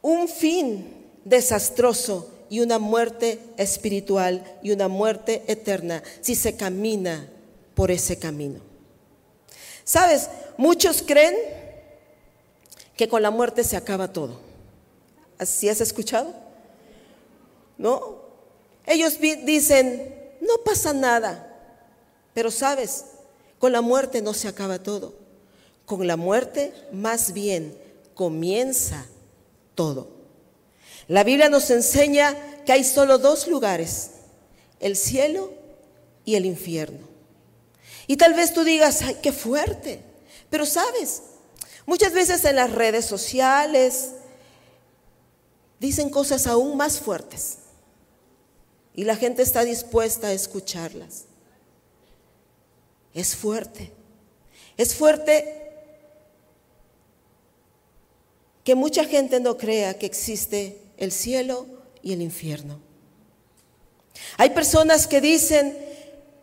un 0.00 0.26
fin 0.26 1.04
desastroso 1.22 2.30
y 2.48 2.60
una 2.60 2.78
muerte 2.78 3.38
espiritual 3.58 4.42
y 4.62 4.70
una 4.70 4.88
muerte 4.88 5.44
eterna 5.46 6.02
si 6.22 6.34
se 6.34 6.56
camina 6.56 7.28
por 7.74 7.90
ese 7.90 8.18
camino. 8.18 8.60
¿Sabes? 9.84 10.30
Muchos 10.56 11.02
creen 11.06 11.36
que 12.96 13.06
con 13.06 13.20
la 13.20 13.30
muerte 13.30 13.64
se 13.64 13.76
acaba 13.76 14.14
todo. 14.14 14.40
¿Así 15.36 15.68
has 15.68 15.82
escuchado? 15.82 16.34
¿No? 17.76 18.16
Ellos 18.86 19.18
dicen, 19.20 20.32
no 20.40 20.64
pasa 20.64 20.94
nada. 20.94 21.54
Pero 22.32 22.50
sabes, 22.50 23.04
con 23.58 23.72
la 23.72 23.82
muerte 23.82 24.22
no 24.22 24.32
se 24.32 24.48
acaba 24.48 24.82
todo. 24.82 25.25
Con 25.86 26.06
la 26.06 26.16
muerte 26.16 26.74
más 26.92 27.32
bien 27.32 27.78
comienza 28.14 29.06
todo. 29.74 30.08
La 31.08 31.22
Biblia 31.22 31.48
nos 31.48 31.70
enseña 31.70 32.36
que 32.64 32.72
hay 32.72 32.82
solo 32.82 33.18
dos 33.18 33.46
lugares, 33.46 34.10
el 34.80 34.96
cielo 34.96 35.52
y 36.24 36.34
el 36.34 36.44
infierno. 36.44 37.06
Y 38.08 38.16
tal 38.16 38.34
vez 38.34 38.52
tú 38.52 38.64
digas, 38.64 39.02
ay, 39.02 39.18
qué 39.22 39.32
fuerte. 39.32 40.00
Pero 40.50 40.66
sabes, 40.66 41.22
muchas 41.86 42.12
veces 42.12 42.44
en 42.44 42.56
las 42.56 42.72
redes 42.72 43.04
sociales 43.04 44.10
dicen 45.78 46.10
cosas 46.10 46.46
aún 46.48 46.76
más 46.76 46.98
fuertes. 46.98 47.58
Y 48.94 49.04
la 49.04 49.14
gente 49.14 49.42
está 49.42 49.64
dispuesta 49.64 50.28
a 50.28 50.32
escucharlas. 50.32 51.26
Es 53.14 53.36
fuerte. 53.36 53.92
Es 54.76 54.94
fuerte 54.94 55.65
que 58.66 58.74
mucha 58.74 59.04
gente 59.04 59.38
no 59.38 59.56
crea 59.56 59.96
que 59.96 60.06
existe 60.06 60.82
el 60.96 61.12
cielo 61.12 61.66
y 62.02 62.12
el 62.12 62.20
infierno. 62.20 62.80
Hay 64.38 64.50
personas 64.50 65.06
que 65.06 65.20
dicen, 65.20 65.78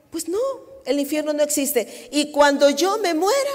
pues 0.09 0.29
no, 0.29 0.39
el 0.85 1.01
infierno 1.01 1.33
no 1.33 1.43
existe. 1.43 2.07
Y 2.13 2.31
cuando 2.31 2.69
yo 2.69 2.97
me 2.99 3.13
muera, 3.13 3.51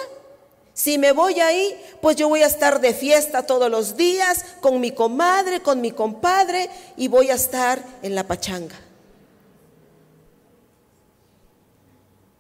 si 0.75 0.99
me 0.99 1.13
voy 1.13 1.41
ahí, 1.41 1.81
pues 2.03 2.17
yo 2.17 2.29
voy 2.29 2.43
a 2.43 2.47
estar 2.47 2.79
de 2.83 2.93
fiesta 2.93 3.47
todos 3.47 3.71
los 3.71 3.97
días 3.97 4.45
con 4.61 4.81
mi 4.81 4.91
comadre, 4.91 5.63
con 5.63 5.81
mi 5.81 5.93
compadre 5.93 6.69
y 6.99 7.09
voy 7.09 7.31
a 7.31 7.37
estar 7.37 7.83
en 8.03 8.15
la 8.15 8.27
pachanga. 8.27 8.79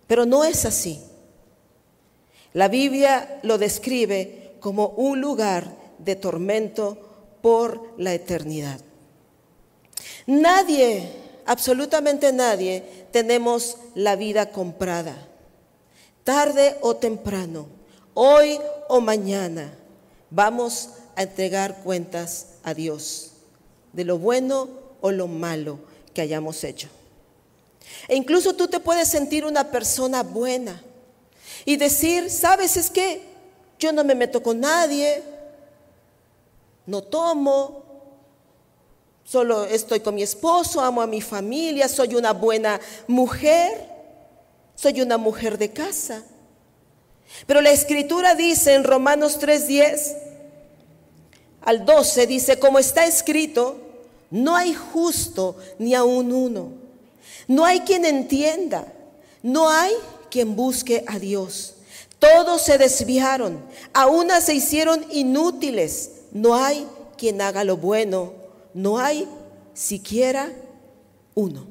Pero 0.06 0.26
no 0.26 0.44
es 0.44 0.66
así. 0.66 1.00
La 2.52 2.68
Biblia 2.68 3.40
lo 3.44 3.56
describe 3.56 4.56
como 4.60 4.88
un 4.88 5.22
lugar 5.22 5.77
de 5.98 6.16
tormento 6.16 6.98
por 7.42 7.94
la 7.98 8.14
eternidad. 8.14 8.80
Nadie, 10.26 11.10
absolutamente 11.46 12.32
nadie, 12.32 12.82
tenemos 13.12 13.76
la 13.94 14.16
vida 14.16 14.50
comprada. 14.50 15.16
Tarde 16.24 16.76
o 16.82 16.96
temprano, 16.96 17.66
hoy 18.14 18.58
o 18.88 19.00
mañana, 19.00 19.72
vamos 20.30 20.90
a 21.16 21.22
entregar 21.22 21.82
cuentas 21.82 22.48
a 22.62 22.74
Dios 22.74 23.32
de 23.92 24.04
lo 24.04 24.18
bueno 24.18 24.68
o 25.00 25.10
lo 25.10 25.26
malo 25.26 25.78
que 26.12 26.20
hayamos 26.20 26.62
hecho. 26.64 26.88
E 28.06 28.16
incluso 28.16 28.54
tú 28.54 28.68
te 28.68 28.80
puedes 28.80 29.08
sentir 29.08 29.44
una 29.44 29.70
persona 29.70 30.22
buena 30.22 30.82
y 31.64 31.76
decir, 31.76 32.30
¿sabes 32.30 32.76
es 32.76 32.90
que 32.90 33.22
yo 33.78 33.92
no 33.92 34.04
me 34.04 34.14
meto 34.14 34.42
con 34.42 34.60
nadie, 34.60 35.22
no 36.88 37.02
tomo, 37.02 37.84
solo 39.22 39.64
estoy 39.64 40.00
con 40.00 40.14
mi 40.14 40.22
esposo, 40.22 40.80
amo 40.80 41.02
a 41.02 41.06
mi 41.06 41.20
familia, 41.20 41.86
soy 41.86 42.14
una 42.14 42.32
buena 42.32 42.80
mujer, 43.06 43.86
soy 44.74 45.02
una 45.02 45.18
mujer 45.18 45.58
de 45.58 45.70
casa. 45.70 46.24
Pero 47.46 47.60
la 47.60 47.72
escritura 47.72 48.34
dice 48.34 48.72
en 48.72 48.84
Romanos 48.84 49.38
3:10 49.38 50.16
al 51.60 51.84
12, 51.84 52.26
dice, 52.26 52.58
como 52.58 52.78
está 52.78 53.04
escrito, 53.04 53.76
no 54.30 54.56
hay 54.56 54.72
justo 54.72 55.56
ni 55.78 55.94
aun 55.94 56.32
uno, 56.32 56.72
no 57.48 57.66
hay 57.66 57.80
quien 57.80 58.06
entienda, 58.06 58.90
no 59.42 59.68
hay 59.68 59.92
quien 60.30 60.56
busque 60.56 61.04
a 61.06 61.18
Dios. 61.18 61.74
Todos 62.18 62.62
se 62.62 62.78
desviaron, 62.78 63.62
a 63.92 64.06
una 64.06 64.40
se 64.40 64.54
hicieron 64.54 65.04
inútiles 65.10 66.12
no 66.32 66.54
hay 66.54 66.86
quien 67.16 67.40
haga 67.40 67.64
lo 67.64 67.76
bueno, 67.76 68.32
no 68.74 68.98
hay 68.98 69.28
siquiera 69.74 70.52
uno. 71.34 71.66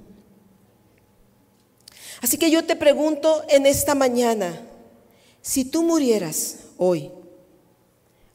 Así 2.22 2.38
que 2.38 2.50
yo 2.50 2.66
te 2.66 2.76
pregunto 2.76 3.44
en 3.50 3.66
esta 3.66 3.96
mañana, 3.96 4.62
si 5.42 5.66
tú 5.66 5.84
murieras 5.84 6.60
hoy, 6.78 7.12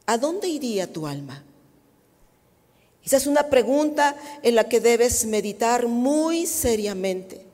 ¿a 0.06 0.18
dónde 0.18 0.48
iría 0.48 0.92
tu 0.92 1.06
alma? 1.06 1.44
Esa 3.04 3.16
es 3.16 3.26
una 3.26 3.50
pregunta 3.50 4.16
en 4.42 4.54
la 4.54 4.68
que 4.68 4.80
debes 4.80 5.26
meditar 5.26 5.88
muy 5.88 6.46
seriamente. 6.46 7.44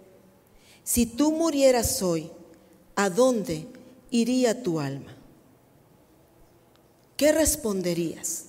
Si 0.84 1.06
tú 1.06 1.32
murieras 1.32 2.02
hoy, 2.02 2.30
¿a 2.94 3.08
dónde 3.08 3.66
iría 4.10 4.62
tu 4.62 4.78
alma? 4.78 5.16
¿Qué 7.16 7.32
responderías? 7.32 8.48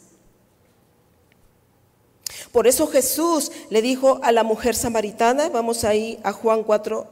Por 2.52 2.68
eso 2.68 2.88
Jesús 2.88 3.52
le 3.70 3.82
dijo 3.82 4.20
a 4.24 4.32
la 4.32 4.44
mujer 4.44 4.76
samaritana, 4.76 5.50
vamos 5.50 5.84
ahí 5.84 6.20
a 6.24 6.32
Juan 6.32 6.64
4 6.64 7.08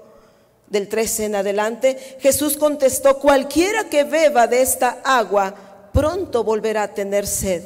del 0.67 0.87
13 0.87 1.25
en 1.25 1.35
adelante, 1.35 2.17
Jesús 2.19 2.57
contestó, 2.57 3.19
cualquiera 3.19 3.89
que 3.89 4.03
beba 4.03 4.47
de 4.47 4.61
esta 4.61 4.99
agua 5.03 5.53
pronto 5.93 6.43
volverá 6.43 6.83
a 6.83 6.93
tener 6.93 7.25
sed. 7.25 7.63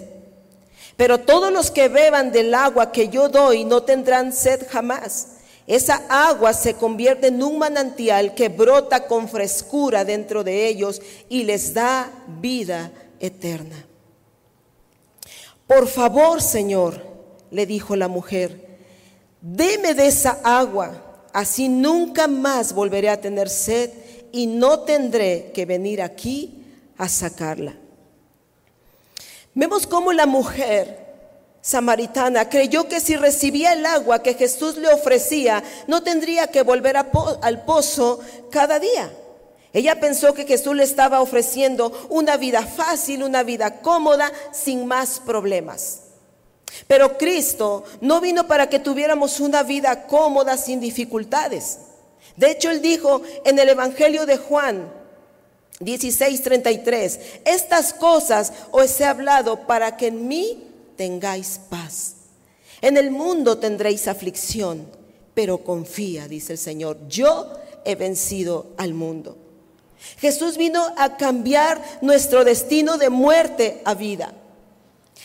Pero 0.97 1.19
todos 1.19 1.51
los 1.51 1.71
que 1.71 1.87
beban 1.87 2.31
del 2.31 2.53
agua 2.53 2.91
que 2.91 3.09
yo 3.09 3.29
doy 3.29 3.63
no 3.63 3.83
tendrán 3.83 4.33
sed 4.33 4.67
jamás. 4.69 5.27
Esa 5.65 6.03
agua 6.09 6.53
se 6.53 6.73
convierte 6.73 7.27
en 7.27 7.41
un 7.41 7.57
manantial 7.57 8.35
que 8.35 8.49
brota 8.49 9.07
con 9.07 9.29
frescura 9.29 10.03
dentro 10.03 10.43
de 10.43 10.67
ellos 10.67 11.01
y 11.29 11.43
les 11.43 11.73
da 11.73 12.11
vida 12.39 12.91
eterna. 13.19 13.85
Por 15.65 15.87
favor, 15.87 16.41
Señor, 16.41 17.10
le 17.51 17.65
dijo 17.65 17.95
la 17.95 18.07
mujer, 18.07 18.79
deme 19.41 19.93
de 19.93 20.07
esa 20.07 20.39
agua, 20.43 21.27
así 21.33 21.69
nunca 21.69 22.27
más 22.27 22.73
volveré 22.73 23.09
a 23.09 23.21
tener 23.21 23.49
sed 23.49 23.91
y 24.31 24.47
no 24.47 24.79
tendré 24.79 25.51
que 25.53 25.65
venir 25.65 26.01
aquí 26.01 26.63
a 26.97 27.09
sacarla. 27.09 27.75
Vemos 29.53 29.85
cómo 29.85 30.13
la 30.13 30.25
mujer 30.25 31.01
samaritana 31.61 32.49
creyó 32.49 32.87
que 32.87 32.99
si 32.99 33.15
recibía 33.17 33.73
el 33.73 33.85
agua 33.85 34.23
que 34.23 34.33
Jesús 34.33 34.77
le 34.77 34.87
ofrecía, 34.87 35.63
no 35.87 36.01
tendría 36.03 36.47
que 36.47 36.63
volver 36.63 36.95
al 36.97 37.65
pozo 37.65 38.19
cada 38.49 38.79
día. 38.79 39.11
Ella 39.73 39.99
pensó 39.99 40.33
que 40.33 40.45
Jesús 40.45 40.75
le 40.75 40.83
estaba 40.83 41.21
ofreciendo 41.21 41.91
una 42.09 42.37
vida 42.37 42.65
fácil, 42.65 43.23
una 43.23 43.43
vida 43.43 43.81
cómoda, 43.81 44.31
sin 44.51 44.85
más 44.85 45.21
problemas. 45.25 46.10
Pero 46.87 47.17
Cristo 47.17 47.83
no 48.01 48.21
vino 48.21 48.47
para 48.47 48.69
que 48.69 48.79
tuviéramos 48.79 49.39
una 49.39 49.63
vida 49.63 50.07
cómoda 50.07 50.57
sin 50.57 50.79
dificultades. 50.79 51.79
De 52.37 52.51
hecho, 52.51 52.71
Él 52.71 52.81
dijo 52.81 53.21
en 53.45 53.59
el 53.59 53.69
Evangelio 53.69 54.25
de 54.25 54.37
Juan 54.37 54.91
16:33, 55.79 57.19
estas 57.45 57.93
cosas 57.93 58.53
os 58.71 58.99
he 58.99 59.05
hablado 59.05 59.67
para 59.67 59.97
que 59.97 60.07
en 60.07 60.27
mí 60.27 60.67
tengáis 60.95 61.59
paz. 61.69 62.15
En 62.81 62.97
el 62.97 63.11
mundo 63.11 63.57
tendréis 63.57 64.07
aflicción, 64.07 64.87
pero 65.33 65.63
confía, 65.63 66.27
dice 66.27 66.53
el 66.53 66.59
Señor, 66.59 66.97
yo 67.07 67.53
he 67.85 67.95
vencido 67.95 68.73
al 68.77 68.93
mundo. 68.93 69.37
Jesús 70.17 70.57
vino 70.57 70.93
a 70.97 71.17
cambiar 71.17 71.81
nuestro 72.01 72.43
destino 72.43 72.97
de 72.97 73.09
muerte 73.09 73.81
a 73.85 73.93
vida. 73.93 74.33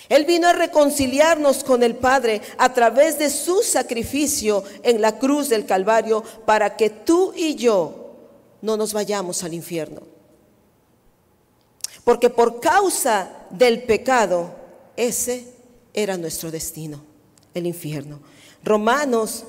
Él 0.08 0.24
vino 0.24 0.48
a 0.48 0.52
reconciliarnos 0.52 1.64
con 1.64 1.82
el 1.82 1.96
Padre 1.96 2.40
a 2.58 2.72
través 2.72 3.18
de 3.18 3.30
su 3.30 3.62
sacrificio 3.62 4.62
en 4.82 5.00
la 5.00 5.18
cruz 5.18 5.48
del 5.48 5.66
Calvario 5.66 6.22
para 6.44 6.76
que 6.76 6.90
tú 6.90 7.32
y 7.34 7.56
yo 7.56 8.14
no 8.62 8.76
nos 8.76 8.92
vayamos 8.92 9.42
al 9.42 9.54
infierno. 9.54 10.02
Porque 12.04 12.30
por 12.30 12.60
causa 12.60 13.46
del 13.50 13.82
pecado, 13.82 14.54
ese 14.96 15.52
era 15.92 16.16
nuestro 16.16 16.50
destino, 16.52 17.02
el 17.52 17.66
infierno. 17.66 18.20
Romanos 18.62 19.44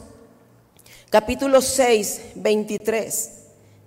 capítulo 1.09 1.61
6, 1.61 2.21
23 2.35 3.31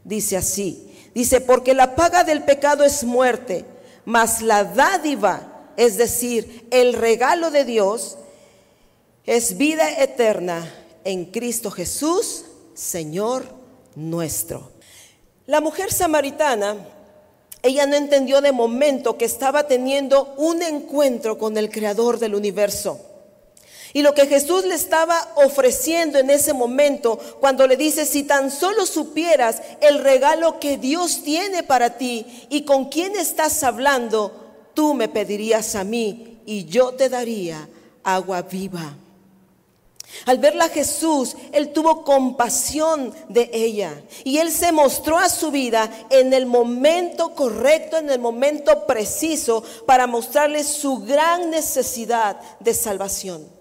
dice 0.04 0.36
así. 0.36 0.86
Dice, 1.14 1.40
porque 1.40 1.74
la 1.74 1.96
paga 1.96 2.22
del 2.22 2.44
pecado 2.44 2.84
es 2.84 3.02
muerte, 3.02 3.64
mas 4.04 4.42
la 4.42 4.62
dádiva 4.64 5.49
es 5.80 5.96
decir, 5.96 6.68
el 6.70 6.92
regalo 6.92 7.50
de 7.50 7.64
Dios 7.64 8.18
es 9.24 9.56
vida 9.56 9.88
eterna 10.02 10.70
en 11.04 11.24
Cristo 11.24 11.70
Jesús, 11.70 12.44
Señor 12.74 13.46
nuestro. 13.94 14.72
La 15.46 15.62
mujer 15.62 15.90
samaritana, 15.90 16.76
ella 17.62 17.86
no 17.86 17.96
entendió 17.96 18.42
de 18.42 18.52
momento 18.52 19.16
que 19.16 19.24
estaba 19.24 19.68
teniendo 19.68 20.34
un 20.36 20.60
encuentro 20.60 21.38
con 21.38 21.56
el 21.56 21.70
Creador 21.70 22.18
del 22.18 22.34
universo. 22.34 23.00
Y 23.94 24.02
lo 24.02 24.12
que 24.12 24.26
Jesús 24.26 24.66
le 24.66 24.74
estaba 24.74 25.32
ofreciendo 25.36 26.18
en 26.18 26.28
ese 26.28 26.52
momento, 26.52 27.18
cuando 27.40 27.66
le 27.66 27.78
dice, 27.78 28.04
si 28.04 28.24
tan 28.24 28.50
solo 28.50 28.84
supieras 28.84 29.62
el 29.80 30.00
regalo 30.00 30.60
que 30.60 30.76
Dios 30.76 31.22
tiene 31.22 31.62
para 31.62 31.96
ti 31.96 32.26
y 32.50 32.66
con 32.66 32.90
quién 32.90 33.16
estás 33.16 33.64
hablando, 33.64 34.49
tú 34.74 34.94
me 34.94 35.08
pedirías 35.08 35.74
a 35.74 35.84
mí 35.84 36.40
y 36.46 36.64
yo 36.64 36.92
te 36.92 37.08
daría 37.08 37.68
agua 38.02 38.42
viva. 38.42 38.96
Al 40.26 40.38
verla 40.38 40.68
Jesús, 40.68 41.36
Él 41.52 41.72
tuvo 41.72 42.04
compasión 42.04 43.14
de 43.28 43.48
ella 43.52 44.02
y 44.24 44.38
Él 44.38 44.50
se 44.50 44.72
mostró 44.72 45.18
a 45.18 45.28
su 45.28 45.50
vida 45.50 45.90
en 46.10 46.32
el 46.32 46.46
momento 46.46 47.34
correcto, 47.34 47.96
en 47.96 48.10
el 48.10 48.18
momento 48.18 48.86
preciso, 48.86 49.62
para 49.86 50.06
mostrarle 50.06 50.64
su 50.64 50.98
gran 50.98 51.50
necesidad 51.50 52.40
de 52.58 52.74
salvación. 52.74 53.60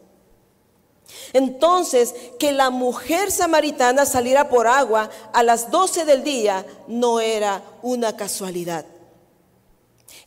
Entonces, 1.33 2.15
que 2.39 2.51
la 2.51 2.69
mujer 2.69 3.31
samaritana 3.31 4.05
saliera 4.05 4.49
por 4.49 4.67
agua 4.67 5.09
a 5.33 5.43
las 5.43 5.69
12 5.69 6.05
del 6.05 6.23
día 6.23 6.65
no 6.87 7.19
era 7.19 7.63
una 7.81 8.15
casualidad. 8.15 8.85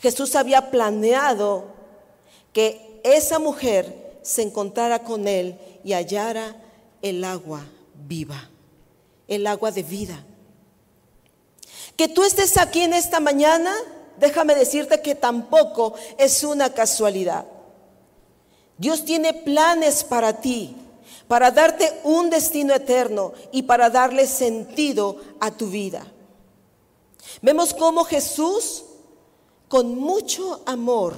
Jesús 0.02 0.34
había 0.34 0.72
planeado 0.72 1.66
que 2.52 3.00
esa 3.04 3.38
mujer 3.38 4.18
se 4.22 4.42
encontrara 4.42 5.04
con 5.04 5.28
él 5.28 5.56
y 5.84 5.92
hallara 5.92 6.56
el 7.02 7.22
agua 7.22 7.64
viva, 8.08 8.50
el 9.28 9.46
agua 9.46 9.70
de 9.70 9.84
vida. 9.84 10.24
Que 11.96 12.08
tú 12.08 12.24
estés 12.24 12.56
aquí 12.56 12.82
en 12.82 12.94
esta 12.94 13.20
mañana, 13.20 13.72
déjame 14.18 14.56
decirte 14.56 15.00
que 15.00 15.14
tampoco 15.14 15.94
es 16.18 16.42
una 16.42 16.74
casualidad. 16.74 17.46
Dios 18.78 19.04
tiene 19.04 19.32
planes 19.32 20.02
para 20.02 20.40
ti, 20.40 20.74
para 21.28 21.52
darte 21.52 22.00
un 22.02 22.28
destino 22.28 22.74
eterno 22.74 23.34
y 23.52 23.62
para 23.62 23.88
darle 23.88 24.26
sentido 24.26 25.18
a 25.38 25.52
tu 25.52 25.68
vida. 25.68 26.04
Vemos 27.40 27.72
cómo 27.72 28.02
Jesús 28.02 28.86
con 29.72 29.98
mucho 29.98 30.60
amor 30.66 31.14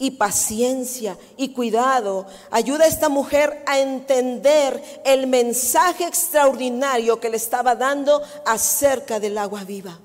y 0.00 0.10
paciencia 0.10 1.16
y 1.36 1.50
cuidado, 1.50 2.26
ayuda 2.50 2.86
a 2.86 2.88
esta 2.88 3.08
mujer 3.08 3.62
a 3.66 3.78
entender 3.78 4.82
el 5.04 5.28
mensaje 5.28 6.08
extraordinario 6.08 7.20
que 7.20 7.28
le 7.28 7.36
estaba 7.36 7.76
dando 7.76 8.20
acerca 8.44 9.20
del 9.20 9.38
agua 9.38 9.62
viva. 9.62 9.96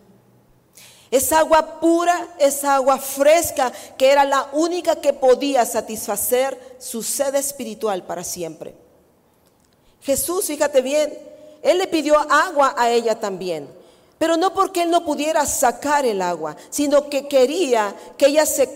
Es 1.09 1.33
agua 1.33 1.79
pura, 1.79 2.27
es 2.37 2.63
agua 2.63 2.99
fresca, 2.99 3.73
que 3.97 4.11
era 4.11 4.23
la 4.23 4.49
única 4.51 4.97
que 4.97 5.11
podía 5.11 5.65
satisfacer 5.65 6.75
su 6.77 7.01
sed 7.01 7.33
espiritual 7.33 8.03
para 8.03 8.23
siempre. 8.23 8.75
Jesús, 10.01 10.45
fíjate 10.45 10.83
bien, 10.83 11.17
Él 11.63 11.79
le 11.79 11.87
pidió 11.87 12.19
agua 12.19 12.75
a 12.77 12.91
ella 12.91 13.19
también. 13.19 13.80
Pero 14.21 14.37
no 14.37 14.53
porque 14.53 14.83
él 14.83 14.91
no 14.91 15.03
pudiera 15.03 15.47
sacar 15.47 16.05
el 16.05 16.21
agua, 16.21 16.55
sino 16.69 17.09
que 17.09 17.27
quería 17.27 17.95
que 18.19 18.27
ella 18.27 18.45
se, 18.45 18.69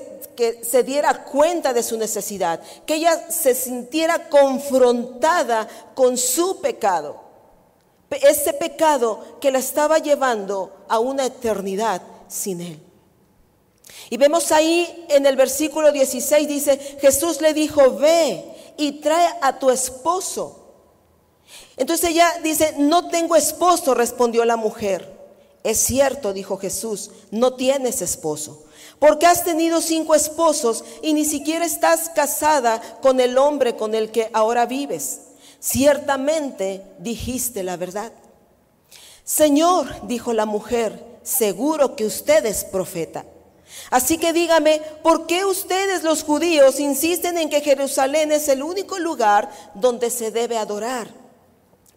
se 0.64 0.82
diera 0.82 1.24
cuenta 1.24 1.72
de 1.72 1.84
su 1.84 2.00
necesidad, 2.00 2.60
que 2.88 2.96
ella 2.96 3.30
se 3.30 3.54
sintiera 3.54 4.28
confrontada 4.28 5.68
con 5.94 6.18
su 6.18 6.62
pecado. 6.62 7.22
Ese 8.10 8.54
pecado 8.54 9.38
que 9.40 9.52
la 9.52 9.60
estaba 9.60 10.00
llevando 10.00 10.78
a 10.90 10.98
una 10.98 11.28
eternidad 11.28 12.02
sin 12.28 12.62
él. 12.62 12.80
Y 14.10 14.18
vemos 14.18 14.52
ahí 14.52 15.06
en 15.10 15.28
el 15.28 15.36
versículo 15.36 15.92
16 15.92 16.48
dice, 16.48 16.98
Jesús 17.00 17.40
le 17.40 17.54
dijo, 17.54 17.98
ve 17.98 18.74
y 18.78 18.94
trae 18.94 19.30
a 19.44 19.60
tu 19.60 19.70
esposo. 19.70 20.72
Entonces 21.78 22.10
ella 22.10 22.34
dice, 22.42 22.74
no 22.80 23.10
tengo 23.10 23.36
esposo, 23.36 23.94
respondió 23.94 24.44
la 24.44 24.56
mujer. 24.56 25.14
Es 25.66 25.80
cierto, 25.80 26.32
dijo 26.32 26.58
Jesús, 26.58 27.10
no 27.32 27.56
tienes 27.56 28.04
esposo, 28.04 28.66
porque 29.00 29.26
has 29.26 29.44
tenido 29.44 29.82
cinco 29.82 30.14
esposos 30.14 30.86
y 31.02 31.14
ni 31.14 31.26
siquiera 31.26 31.66
estás 31.66 32.10
casada 32.10 32.80
con 33.02 33.20
el 33.20 33.36
hombre 33.40 33.76
con 33.76 33.96
el 33.96 34.12
que 34.12 34.30
ahora 34.32 34.68
vives. 34.68 35.22
Ciertamente 35.60 36.84
dijiste 37.00 37.64
la 37.64 37.78
verdad. 37.78 38.12
Señor, 39.24 39.88
dijo 40.04 40.34
la 40.34 40.46
mujer, 40.46 41.04
seguro 41.24 41.96
que 41.96 42.06
usted 42.06 42.46
es 42.46 42.64
profeta. 42.64 43.26
Así 43.90 44.20
que 44.20 44.34
dígame, 44.34 44.84
¿por 45.02 45.26
qué 45.26 45.46
ustedes 45.46 46.04
los 46.04 46.22
judíos 46.22 46.80
insisten 46.80 47.40
en 47.40 47.50
que 47.50 47.62
Jerusalén 47.62 48.32
es 48.32 48.48
el 48.50 48.62
único 48.62 49.00
lugar 49.00 49.50
donde 49.74 50.12
se 50.12 50.30
debe 50.30 50.60
adorar? 50.60 51.25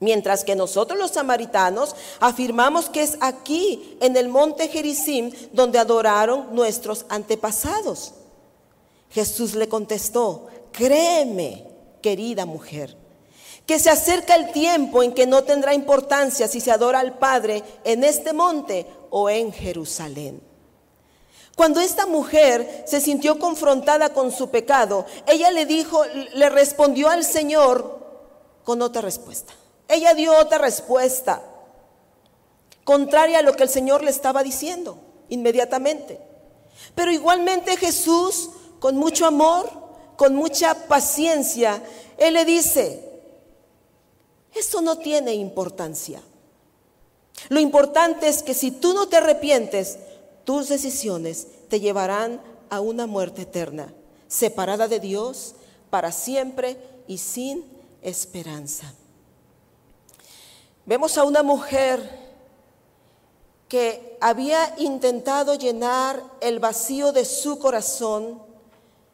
Mientras 0.01 0.45
que 0.45 0.55
nosotros 0.55 0.99
los 0.99 1.13
samaritanos 1.13 1.97
afirmamos 2.21 2.89
que 2.89 3.03
es 3.03 3.17
aquí, 3.21 3.97
en 4.01 4.17
el 4.17 4.29
monte 4.29 4.69
Gerizim, 4.69 5.33
donde 5.53 5.79
adoraron 5.79 6.55
nuestros 6.55 7.05
antepasados. 7.09 8.15
Jesús 9.11 9.55
le 9.55 9.69
contestó, 9.69 10.47
créeme, 10.73 11.67
querida 12.01 12.47
mujer, 12.47 12.97
que 13.67 13.79
se 13.79 13.91
acerca 13.91 14.35
el 14.37 14.53
tiempo 14.53 15.03
en 15.03 15.13
que 15.13 15.27
no 15.27 15.45
tendrá 15.45 15.75
importancia 15.75 16.47
si 16.47 16.61
se 16.61 16.71
adora 16.71 17.01
al 17.01 17.19
Padre 17.19 17.65
en 17.85 18.05
este 18.05 18.33
monte 18.33 18.87
o 19.11 19.29
en 19.29 19.53
Jerusalén. 19.53 20.41
Cuando 21.57 21.81
esta 21.81 22.07
mujer 22.07 22.85
se 22.87 23.01
sintió 23.01 23.39
confrontada 23.41 24.11
con 24.11 24.31
su 24.31 24.49
pecado, 24.49 25.07
ella 25.27 25.51
le 25.51 25.67
dijo, 25.67 26.05
le 26.05 26.49
respondió 26.51 27.09
al 27.09 27.25
Señor 27.25 27.99
con 28.63 28.81
otra 28.81 29.03
respuesta. 29.03 29.53
Ella 29.89 30.13
dio 30.15 30.37
otra 30.37 30.59
respuesta, 30.59 31.43
contraria 32.85 33.39
a 33.39 33.43
lo 33.43 33.55
que 33.55 33.63
el 33.63 33.69
Señor 33.69 34.05
le 34.05 34.11
estaba 34.11 34.43
diciendo 34.43 34.99
inmediatamente. 35.31 36.21
Pero 36.95 37.11
igualmente 37.11 37.77
Jesús, 37.77 38.51
con 38.79 38.97
mucho 38.97 39.27
amor, 39.27 39.71
con 40.17 40.35
mucha 40.35 40.75
paciencia, 40.87 41.83
Él 42.19 42.35
le 42.35 42.45
dice, 42.45 43.09
eso 44.55 44.81
no 44.81 44.99
tiene 44.99 45.35
importancia. 45.35 46.21
Lo 47.49 47.61
importante 47.61 48.29
es 48.29 48.43
que 48.43 48.55
si 48.55 48.71
tú 48.71 48.93
no 48.93 49.09
te 49.09 49.17
arrepientes, 49.17 49.99
tus 50.45 50.69
decisiones 50.69 51.47
te 51.69 51.81
llevarán 51.81 52.41
a 52.71 52.81
una 52.81 53.07
muerte 53.07 53.43
eterna, 53.43 53.93
separada 54.27 54.89
de 54.89 55.01
Dios 55.01 55.55
para 55.91 56.13
siempre 56.13 56.77
y 57.07 57.19
sin 57.19 57.65
esperanza. 58.03 58.93
Vemos 60.89 61.19
a 61.19 61.25
una 61.25 61.43
mujer 61.43 62.19
que 63.69 64.17
había 64.23 64.75
intentado 64.79 65.55
llenar 65.55 66.25
el 66.41 66.61
vacío 66.61 67.13
de 67.13 67.27
su 67.27 67.59
corazón, 67.59 68.41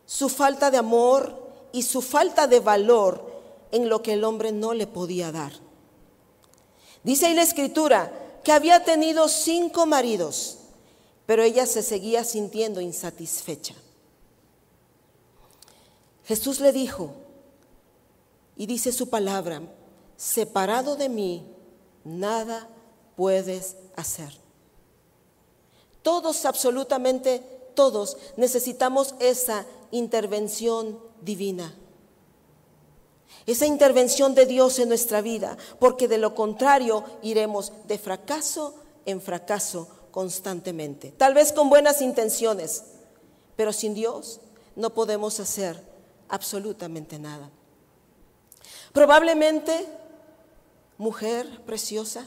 su 0.07 0.29
falta 0.29 0.71
de 0.71 0.77
amor 0.77 1.37
y 1.73 1.83
su 1.83 2.01
falta 2.01 2.47
de 2.47 2.61
valor 2.61 3.29
en 3.73 3.89
lo 3.89 4.03
que 4.03 4.13
el 4.13 4.23
hombre 4.23 4.53
no 4.53 4.73
le 4.73 4.87
podía 4.87 5.33
dar. 5.33 5.53
Dice 7.03 7.27
ahí 7.27 7.35
la 7.35 7.43
escritura 7.43 8.39
que 8.45 8.53
había 8.53 8.85
tenido 8.85 9.27
cinco 9.29 9.85
maridos, 9.85 10.59
pero 11.27 11.43
ella 11.43 11.67
se 11.67 11.83
seguía 11.83 12.23
sintiendo 12.23 12.81
insatisfecha. 12.81 13.75
Jesús 16.25 16.61
le 16.61 16.71
dijo, 16.71 17.15
y 18.57 18.67
dice 18.67 18.93
su 18.93 19.11
palabra, 19.11 19.61
separado 20.17 20.95
de 20.95 21.09
mí, 21.09 21.51
nada 22.05 22.69
puedes 23.17 23.77
hacer. 23.97 24.33
Todos, 26.03 26.45
absolutamente 26.45 27.43
todos, 27.75 28.17
necesitamos 28.37 29.15
esa 29.19 29.65
intervención 29.91 30.99
divina. 31.23 31.75
Esa 33.47 33.67
intervención 33.67 34.35
de 34.35 34.47
Dios 34.47 34.79
en 34.79 34.89
nuestra 34.89 35.21
vida, 35.21 35.57
porque 35.79 36.09
de 36.09 36.19
lo 36.19 36.35
contrario 36.35 37.05
iremos 37.23 37.73
de 37.87 37.99
fracaso 37.99 38.75
en 39.07 39.21
fracaso 39.21 39.89
constantemente. 40.11 41.13
Tal 41.13 41.35
vez 41.35 41.53
con 41.53 41.69
buenas 41.69 42.01
intenciones, 42.01 42.85
pero 43.57 43.73
sin 43.73 43.95
Dios 43.95 44.41
no 44.77 44.91
podemos 44.91 45.41
hacer 45.41 45.79
absolutamente 46.29 47.19
nada. 47.19 47.51
Probablemente, 48.93 49.87
mujer 50.99 51.63
preciosa, 51.65 52.27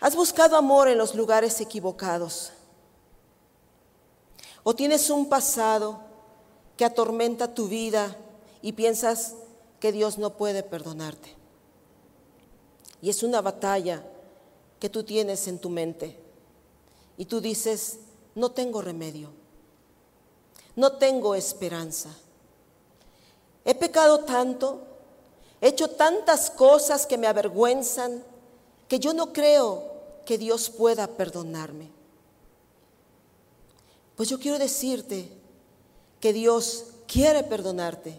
has 0.00 0.16
buscado 0.16 0.56
amor 0.56 0.88
en 0.88 0.98
los 0.98 1.14
lugares 1.14 1.60
equivocados. 1.60 2.52
O 4.62 4.74
tienes 4.74 5.08
un 5.10 5.28
pasado 5.28 6.00
que 6.76 6.84
atormenta 6.84 7.54
tu 7.54 7.68
vida 7.68 8.16
y 8.62 8.72
piensas 8.72 9.34
que 9.78 9.92
Dios 9.92 10.18
no 10.18 10.36
puede 10.36 10.62
perdonarte. 10.62 11.34
Y 13.02 13.08
es 13.08 13.22
una 13.22 13.40
batalla 13.40 14.04
que 14.78 14.88
tú 14.88 15.04
tienes 15.04 15.46
en 15.48 15.58
tu 15.58 15.70
mente. 15.70 16.18
Y 17.16 17.26
tú 17.26 17.40
dices, 17.40 17.98
no 18.34 18.50
tengo 18.52 18.80
remedio, 18.80 19.30
no 20.76 20.92
tengo 20.92 21.34
esperanza. 21.34 22.10
He 23.64 23.74
pecado 23.74 24.20
tanto, 24.20 24.86
he 25.60 25.68
hecho 25.68 25.90
tantas 25.90 26.50
cosas 26.50 27.06
que 27.06 27.18
me 27.18 27.26
avergüenzan, 27.26 28.22
que 28.88 28.98
yo 28.98 29.12
no 29.12 29.32
creo 29.32 29.84
que 30.24 30.38
Dios 30.38 30.70
pueda 30.70 31.06
perdonarme. 31.06 31.90
Pues 34.16 34.28
yo 34.28 34.38
quiero 34.38 34.58
decirte 34.58 35.28
que 36.20 36.32
Dios 36.32 36.86
quiere 37.06 37.42
perdonarte 37.42 38.14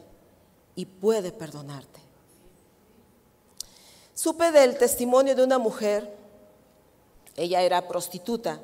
y 0.76 0.86
puede 0.86 1.32
perdonarte. 1.32 2.00
Supe 4.14 4.52
del 4.52 4.78
testimonio 4.78 5.36
de 5.36 5.44
una 5.44 5.58
mujer, 5.58 6.16
ella 7.36 7.62
era 7.62 7.88
prostituta, 7.88 8.60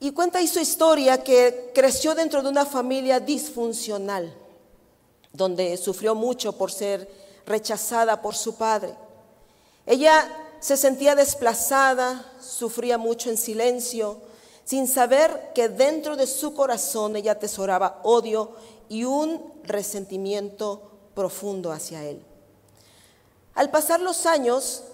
y 0.00 0.12
cuenta 0.12 0.38
ahí 0.38 0.46
su 0.46 0.60
historia 0.60 1.24
que 1.24 1.72
creció 1.74 2.14
dentro 2.14 2.42
de 2.42 2.48
una 2.48 2.64
familia 2.64 3.18
disfuncional, 3.18 4.32
donde 5.32 5.76
sufrió 5.76 6.14
mucho 6.14 6.52
por 6.52 6.70
ser 6.70 7.10
rechazada 7.46 8.20
por 8.20 8.34
su 8.34 8.56
padre. 8.56 8.94
Ella 9.86 10.28
se 10.60 10.76
sentía 10.76 11.14
desplazada, 11.14 12.24
sufría 12.40 12.98
mucho 12.98 13.30
en 13.30 13.36
silencio, 13.36 14.18
sin 14.64 14.86
saber 14.86 15.52
que 15.54 15.68
dentro 15.68 16.16
de 16.16 16.26
su 16.26 16.52
corazón 16.52 17.16
ella 17.16 17.32
atesoraba 17.32 18.00
odio 18.02 18.52
y 18.88 19.04
un 19.04 19.52
resentimiento 19.64 20.90
profundo 21.14 21.72
hacia 21.72 22.04
él. 22.04 22.22
Al 23.54 23.70
pasar 23.70 24.00
los 24.00 24.26
años, 24.26 24.84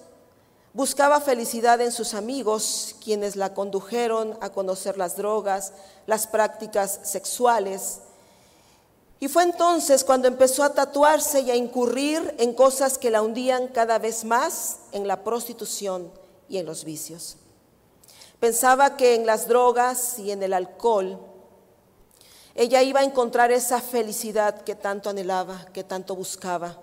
buscaba 0.72 1.20
felicidad 1.20 1.80
en 1.80 1.92
sus 1.92 2.14
amigos, 2.14 2.96
quienes 3.02 3.36
la 3.36 3.52
condujeron 3.52 4.38
a 4.40 4.50
conocer 4.50 4.96
las 4.96 5.16
drogas, 5.16 5.72
las 6.06 6.26
prácticas 6.26 7.00
sexuales. 7.02 8.00
Y 9.20 9.28
fue 9.28 9.44
entonces 9.44 10.04
cuando 10.04 10.28
empezó 10.28 10.64
a 10.64 10.74
tatuarse 10.74 11.40
y 11.40 11.50
a 11.50 11.56
incurrir 11.56 12.34
en 12.38 12.52
cosas 12.52 12.98
que 12.98 13.10
la 13.10 13.22
hundían 13.22 13.68
cada 13.68 13.98
vez 13.98 14.24
más 14.24 14.78
en 14.92 15.06
la 15.06 15.22
prostitución 15.22 16.10
y 16.48 16.58
en 16.58 16.66
los 16.66 16.84
vicios. 16.84 17.36
Pensaba 18.40 18.96
que 18.96 19.14
en 19.14 19.24
las 19.24 19.48
drogas 19.48 20.18
y 20.18 20.30
en 20.30 20.42
el 20.42 20.52
alcohol 20.52 21.18
ella 22.54 22.82
iba 22.82 23.00
a 23.00 23.04
encontrar 23.04 23.50
esa 23.50 23.80
felicidad 23.80 24.62
que 24.62 24.76
tanto 24.76 25.10
anhelaba, 25.10 25.66
que 25.72 25.82
tanto 25.82 26.14
buscaba. 26.14 26.76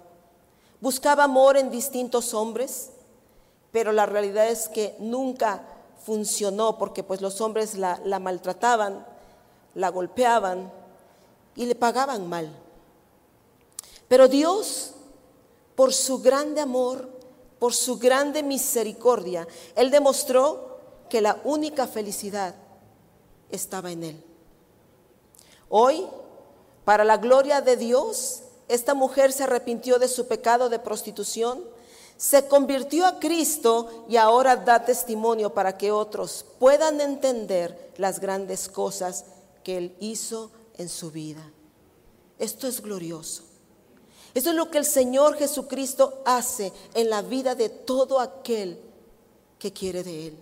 Buscaba 0.81 1.25
amor 1.25 1.55
en 1.55 1.71
distintos 1.71 2.33
hombres, 2.33 2.89
pero 3.71 3.93
la 3.93 4.05
realidad 4.05 4.49
es 4.49 4.67
que 4.67 4.95
nunca 4.99 5.63
funcionó 6.03 6.77
porque 6.77 7.03
pues 7.03 7.21
los 7.21 7.39
hombres 7.39 7.75
la, 7.75 8.01
la 8.03 8.19
maltrataban, 8.19 9.05
la 9.75 9.89
golpeaban 9.89 10.71
y 11.55 11.65
le 11.65 11.75
pagaban 11.75 12.27
mal. 12.27 12.51
Pero 14.07 14.27
Dios, 14.27 14.91
por 15.75 15.93
su 15.93 16.21
grande 16.21 16.61
amor, 16.61 17.09
por 17.59 17.73
su 17.73 17.97
grande 17.97 18.43
misericordia, 18.43 19.47
Él 19.75 19.91
demostró 19.91 20.79
que 21.09 21.21
la 21.21 21.39
única 21.43 21.87
felicidad 21.87 22.55
estaba 23.49 23.91
en 23.91 24.03
Él. 24.03 24.23
Hoy, 25.69 26.07
para 26.85 27.03
la 27.03 27.17
gloria 27.17 27.61
de 27.61 27.77
Dios, 27.77 28.41
esta 28.67 28.93
mujer 28.93 29.31
se 29.31 29.43
arrepintió 29.43 29.99
de 29.99 30.07
su 30.07 30.27
pecado 30.27 30.69
de 30.69 30.79
prostitución, 30.79 31.63
se 32.17 32.47
convirtió 32.47 33.05
a 33.05 33.19
Cristo 33.19 34.05
y 34.07 34.17
ahora 34.17 34.55
da 34.55 34.85
testimonio 34.85 35.53
para 35.53 35.77
que 35.77 35.91
otros 35.91 36.45
puedan 36.59 37.01
entender 37.01 37.91
las 37.97 38.19
grandes 38.19 38.69
cosas 38.69 39.25
que 39.63 39.77
Él 39.77 39.95
hizo 39.99 40.51
en 40.77 40.89
su 40.89 41.11
vida. 41.11 41.43
Esto 42.39 42.67
es 42.67 42.81
glorioso. 42.81 43.43
Esto 44.33 44.49
es 44.51 44.55
lo 44.55 44.71
que 44.71 44.77
el 44.77 44.85
Señor 44.85 45.35
Jesucristo 45.35 46.21
hace 46.25 46.71
en 46.93 47.09
la 47.09 47.21
vida 47.21 47.55
de 47.55 47.69
todo 47.69 48.19
aquel 48.19 48.79
que 49.59 49.73
quiere 49.73 50.03
de 50.03 50.27
Él 50.27 50.37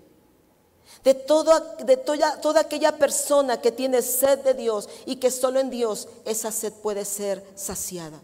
de, 1.04 1.14
toda, 1.14 2.42
toda 2.42 2.62
aquella 2.62 2.98
persona 2.98 3.62
que 3.62 3.72
tiene 3.72 4.02
sed 4.02 4.40
de 4.40 4.54
Dios 4.54 4.90
y 5.06 5.18
que 5.18 5.32
solo 5.32 5.60
en 5.60 5.70
Dios 5.70 6.08
esa 6.26 6.52
sed 6.52 6.74
puede 6.74 7.06
ser 7.06 7.46
saciada. 7.56 8.20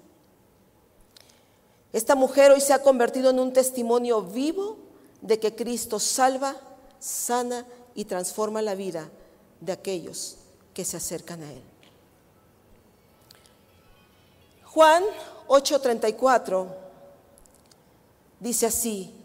Esta 1.94 2.16
mujer 2.16 2.52
hoy 2.52 2.60
se 2.60 2.74
ha 2.74 2.84
convertido 2.84 3.30
en 3.30 3.40
un 3.40 3.54
testimonio 3.54 4.22
vivo 4.22 4.78
de 5.22 5.40
que 5.40 5.56
Cristo 5.56 6.00
salva, 6.00 6.56
sana 7.00 7.66
y 7.94 8.06
transforma 8.06 8.62
la 8.62 8.76
vida 8.76 9.10
de 9.62 9.72
aquellos 9.72 10.36
que 10.74 10.84
se 10.84 10.98
acercan 10.98 11.44
a 11.44 11.52
Él. 11.54 11.62
Juan 14.76 15.06
8:34 15.48 16.68
dice 18.42 18.66
así, 18.66 19.16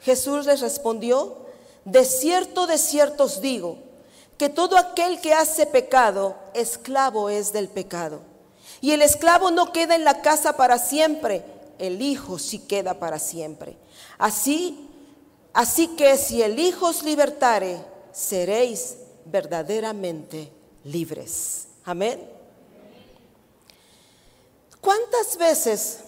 Jesús 0.00 0.46
les 0.46 0.62
respondió, 0.62 1.36
de 1.84 2.06
cierto, 2.06 2.66
de 2.66 2.78
cierto 2.78 3.24
os 3.24 3.42
digo, 3.42 3.76
que 4.38 4.48
todo 4.48 4.78
aquel 4.78 5.20
que 5.20 5.34
hace 5.34 5.66
pecado, 5.66 6.36
esclavo 6.54 7.28
es 7.28 7.52
del 7.52 7.68
pecado. 7.68 8.20
Y 8.80 8.92
el 8.92 9.02
esclavo 9.02 9.50
no 9.50 9.70
queda 9.70 9.96
en 9.96 10.04
la 10.04 10.22
casa 10.22 10.56
para 10.56 10.78
siempre, 10.78 11.44
el 11.78 12.00
Hijo 12.00 12.38
sí 12.38 12.58
queda 12.58 12.94
para 12.94 13.18
siempre. 13.18 13.76
Así, 14.16 14.88
así 15.52 15.88
que 15.88 16.16
si 16.16 16.40
el 16.40 16.58
Hijo 16.58 16.86
os 16.86 17.02
libertare, 17.02 17.84
seréis 18.12 18.96
verdaderamente 19.26 20.50
libres. 20.84 21.66
Amén. 21.84 22.33
¿Cuántas 24.84 25.36
veces 25.38 26.00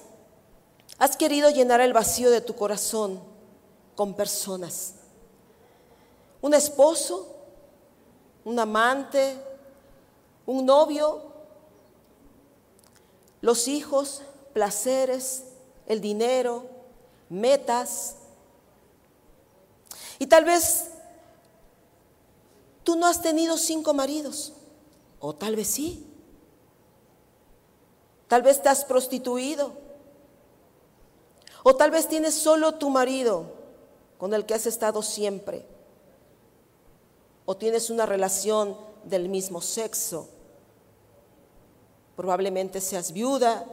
has 0.98 1.16
querido 1.16 1.50
llenar 1.50 1.80
el 1.80 1.92
vacío 1.92 2.30
de 2.30 2.40
tu 2.40 2.54
corazón 2.54 3.20
con 3.96 4.14
personas? 4.14 4.96
un 6.46 6.54
esposo, 6.54 7.34
un 8.44 8.56
amante, 8.58 9.36
un 10.46 10.64
novio, 10.64 11.22
los 13.40 13.66
hijos, 13.66 14.22
placeres, 14.52 15.42
el 15.86 16.00
dinero, 16.00 16.64
metas. 17.28 18.14
Y 20.20 20.26
tal 20.28 20.44
vez 20.44 20.90
tú 22.84 22.94
no 22.94 23.06
has 23.06 23.20
tenido 23.20 23.56
cinco 23.56 23.92
maridos, 23.92 24.52
o 25.18 25.34
tal 25.34 25.56
vez 25.56 25.66
sí. 25.66 26.05
Tal 28.28 28.42
vez 28.42 28.62
te 28.62 28.68
has 28.68 28.84
prostituido, 28.84 29.72
o 31.62 31.74
tal 31.74 31.90
vez 31.90 32.08
tienes 32.08 32.34
solo 32.34 32.74
tu 32.74 32.90
marido 32.90 33.46
con 34.18 34.32
el 34.34 34.46
que 34.46 34.54
has 34.54 34.66
estado 34.66 35.02
siempre 35.02 35.66
o 37.46 37.56
tienes 37.56 37.90
una 37.90 38.04
relación 38.04 38.76
del 39.04 39.28
mismo 39.28 39.62
sexo. 39.62 40.28
Probablemente 42.16 42.80
seas 42.80 43.12
viuda, 43.12 43.64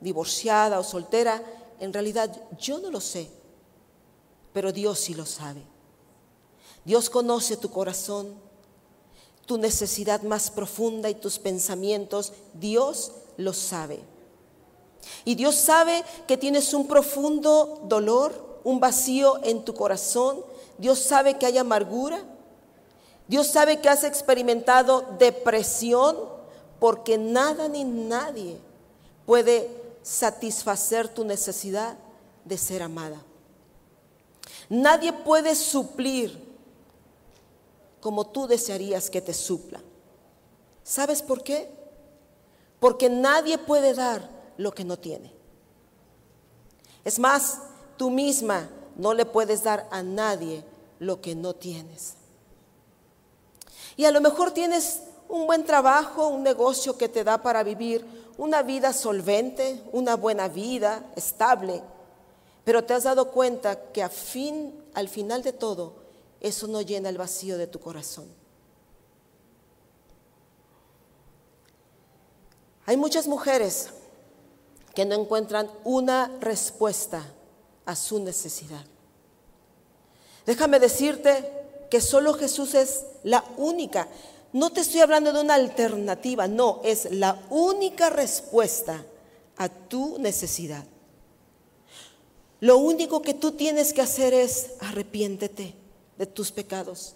divorciada 0.00 0.80
o 0.80 0.84
soltera. 0.84 1.42
En 1.78 1.92
realidad 1.92 2.30
yo 2.58 2.80
no 2.80 2.90
lo 2.90 3.00
sé, 3.00 3.30
pero 4.52 4.72
Dios 4.72 4.98
sí 4.98 5.14
lo 5.14 5.24
sabe. 5.24 5.62
Dios 6.84 7.08
conoce 7.08 7.56
tu 7.56 7.70
corazón, 7.70 8.34
tu 9.46 9.58
necesidad 9.58 10.22
más 10.22 10.50
profunda 10.50 11.08
y 11.08 11.14
tus 11.14 11.38
pensamientos. 11.38 12.32
Dios 12.54 13.12
lo 13.40 13.52
sabe. 13.52 14.00
Y 15.24 15.34
Dios 15.34 15.56
sabe 15.56 16.04
que 16.26 16.36
tienes 16.36 16.72
un 16.74 16.86
profundo 16.86 17.80
dolor, 17.84 18.60
un 18.64 18.80
vacío 18.80 19.40
en 19.42 19.64
tu 19.64 19.74
corazón 19.74 20.44
Dios 20.80 20.98
sabe 20.98 21.36
que 21.36 21.44
hay 21.44 21.58
amargura. 21.58 22.24
Dios 23.28 23.48
sabe 23.48 23.80
que 23.80 23.90
has 23.90 24.02
experimentado 24.02 25.04
depresión 25.18 26.16
porque 26.78 27.18
nada 27.18 27.68
ni 27.68 27.84
nadie 27.84 28.56
puede 29.26 29.68
satisfacer 30.02 31.06
tu 31.08 31.26
necesidad 31.26 31.98
de 32.46 32.56
ser 32.56 32.82
amada. 32.82 33.22
Nadie 34.70 35.12
puede 35.12 35.54
suplir 35.54 36.48
como 38.00 38.26
tú 38.26 38.46
desearías 38.46 39.10
que 39.10 39.20
te 39.20 39.34
supla. 39.34 39.82
¿Sabes 40.82 41.20
por 41.20 41.42
qué? 41.42 41.68
Porque 42.80 43.08
nadie 43.08 43.58
puede 43.58 43.94
dar 43.94 44.28
lo 44.56 44.72
que 44.72 44.84
no 44.84 44.98
tiene. 44.98 45.32
Es 47.04 47.18
más, 47.18 47.60
tú 47.96 48.10
misma 48.10 48.68
no 48.96 49.14
le 49.14 49.24
puedes 49.24 49.62
dar 49.62 49.86
a 49.90 50.02
nadie 50.02 50.64
lo 50.98 51.20
que 51.20 51.34
no 51.34 51.54
tienes. 51.54 52.14
Y 53.96 54.04
a 54.04 54.10
lo 54.10 54.20
mejor 54.20 54.52
tienes 54.52 55.02
un 55.28 55.46
buen 55.46 55.64
trabajo, 55.64 56.28
un 56.28 56.42
negocio 56.42 56.96
que 56.96 57.08
te 57.08 57.22
da 57.24 57.42
para 57.42 57.62
vivir 57.62 58.04
una 58.36 58.62
vida 58.62 58.92
solvente, 58.92 59.82
una 59.92 60.16
buena 60.16 60.48
vida, 60.48 61.04
estable, 61.16 61.82
pero 62.64 62.84
te 62.84 62.94
has 62.94 63.04
dado 63.04 63.30
cuenta 63.30 63.90
que 63.92 64.02
a 64.02 64.08
fin, 64.08 64.82
al 64.94 65.08
final 65.08 65.42
de 65.42 65.52
todo, 65.52 65.94
eso 66.40 66.66
no 66.66 66.80
llena 66.80 67.08
el 67.08 67.18
vacío 67.18 67.58
de 67.58 67.66
tu 67.66 67.80
corazón. 67.80 68.39
Hay 72.90 72.96
muchas 72.96 73.28
mujeres 73.28 73.90
que 74.96 75.04
no 75.04 75.14
encuentran 75.14 75.70
una 75.84 76.28
respuesta 76.40 77.24
a 77.86 77.94
su 77.94 78.18
necesidad. 78.18 78.84
Déjame 80.44 80.80
decirte 80.80 81.52
que 81.88 82.00
solo 82.00 82.34
Jesús 82.34 82.74
es 82.74 83.04
la 83.22 83.44
única. 83.58 84.08
No 84.52 84.72
te 84.72 84.80
estoy 84.80 85.02
hablando 85.02 85.32
de 85.32 85.40
una 85.40 85.54
alternativa, 85.54 86.48
no, 86.48 86.80
es 86.82 87.12
la 87.12 87.40
única 87.48 88.10
respuesta 88.10 89.04
a 89.56 89.68
tu 89.68 90.18
necesidad. 90.18 90.82
Lo 92.58 92.78
único 92.78 93.22
que 93.22 93.34
tú 93.34 93.52
tienes 93.52 93.92
que 93.92 94.02
hacer 94.02 94.34
es 94.34 94.70
arrepiéntete 94.80 95.76
de 96.18 96.26
tus 96.26 96.50
pecados 96.50 97.14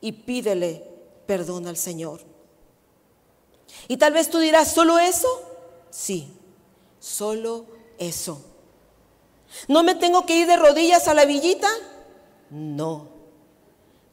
y 0.00 0.12
pídele 0.12 0.84
perdón 1.26 1.66
al 1.66 1.76
Señor. 1.76 2.33
Y 3.88 3.96
tal 3.96 4.12
vez 4.12 4.30
tú 4.30 4.38
dirás, 4.38 4.72
¿solo 4.72 4.98
eso? 4.98 5.28
Sí, 5.90 6.32
solo 6.98 7.66
eso. 7.98 8.40
¿No 9.68 9.82
me 9.82 9.94
tengo 9.94 10.26
que 10.26 10.36
ir 10.36 10.46
de 10.46 10.56
rodillas 10.56 11.08
a 11.08 11.14
la 11.14 11.24
villita? 11.24 11.68
No, 12.50 13.08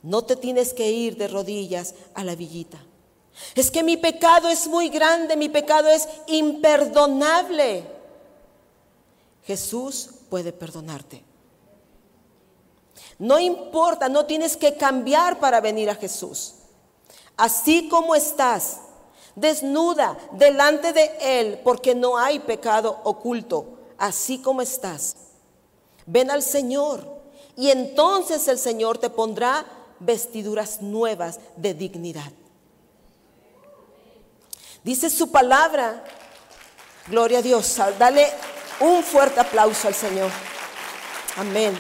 no 0.04 0.24
te 0.24 0.36
tienes 0.36 0.74
que 0.74 0.92
ir 0.92 1.18
de 1.18 1.28
rodillas 1.28 1.96
a 2.14 2.24
la 2.24 2.36
villita. 2.36 2.84
Es 3.56 3.72
que 3.72 3.84
mi 3.84 3.98
pecado 3.98 4.50
es 4.50 4.68
muy 4.68 4.90
grande, 4.90 5.38
mi 5.38 5.50
pecado 5.50 5.90
es 5.90 6.08
imperdonable. 6.28 7.84
Jesús 9.44 10.10
puede 10.30 10.54
perdonarte. 10.54 11.24
No 13.18 13.40
importa, 13.40 14.10
no 14.10 14.26
tienes 14.26 14.58
que 14.58 14.76
cambiar 14.76 15.40
para 15.40 15.62
venir 15.62 15.90
a 15.90 15.96
Jesús. 15.96 16.56
Así 17.38 17.88
como 17.88 18.16
estás, 18.16 18.80
desnuda 19.36 20.18
delante 20.34 20.94
de 20.94 21.12
Él, 21.20 21.60
porque 21.64 21.96
no 21.96 22.18
hay 22.18 22.40
pecado 22.40 23.00
oculto, 23.04 23.80
así 23.98 24.40
como 24.40 24.62
estás. 24.62 25.16
Ven 26.06 26.32
al 26.32 26.44
Señor 26.44 27.06
y 27.56 27.70
entonces 27.70 28.48
el 28.48 28.58
Señor 28.58 28.98
te 28.98 29.10
pondrá 29.10 29.66
vestiduras 30.00 30.82
nuevas 30.82 31.40
de 31.56 31.74
dignidad. 31.74 32.32
Dice 34.84 35.10
su 35.10 35.32
palabra, 35.32 36.04
gloria 37.08 37.40
a 37.40 37.42
Dios, 37.42 37.78
dale 38.00 38.28
un 38.80 39.04
fuerte 39.04 39.40
aplauso 39.40 39.88
al 39.88 39.94
Señor. 39.94 40.32
Amén. 41.38 41.78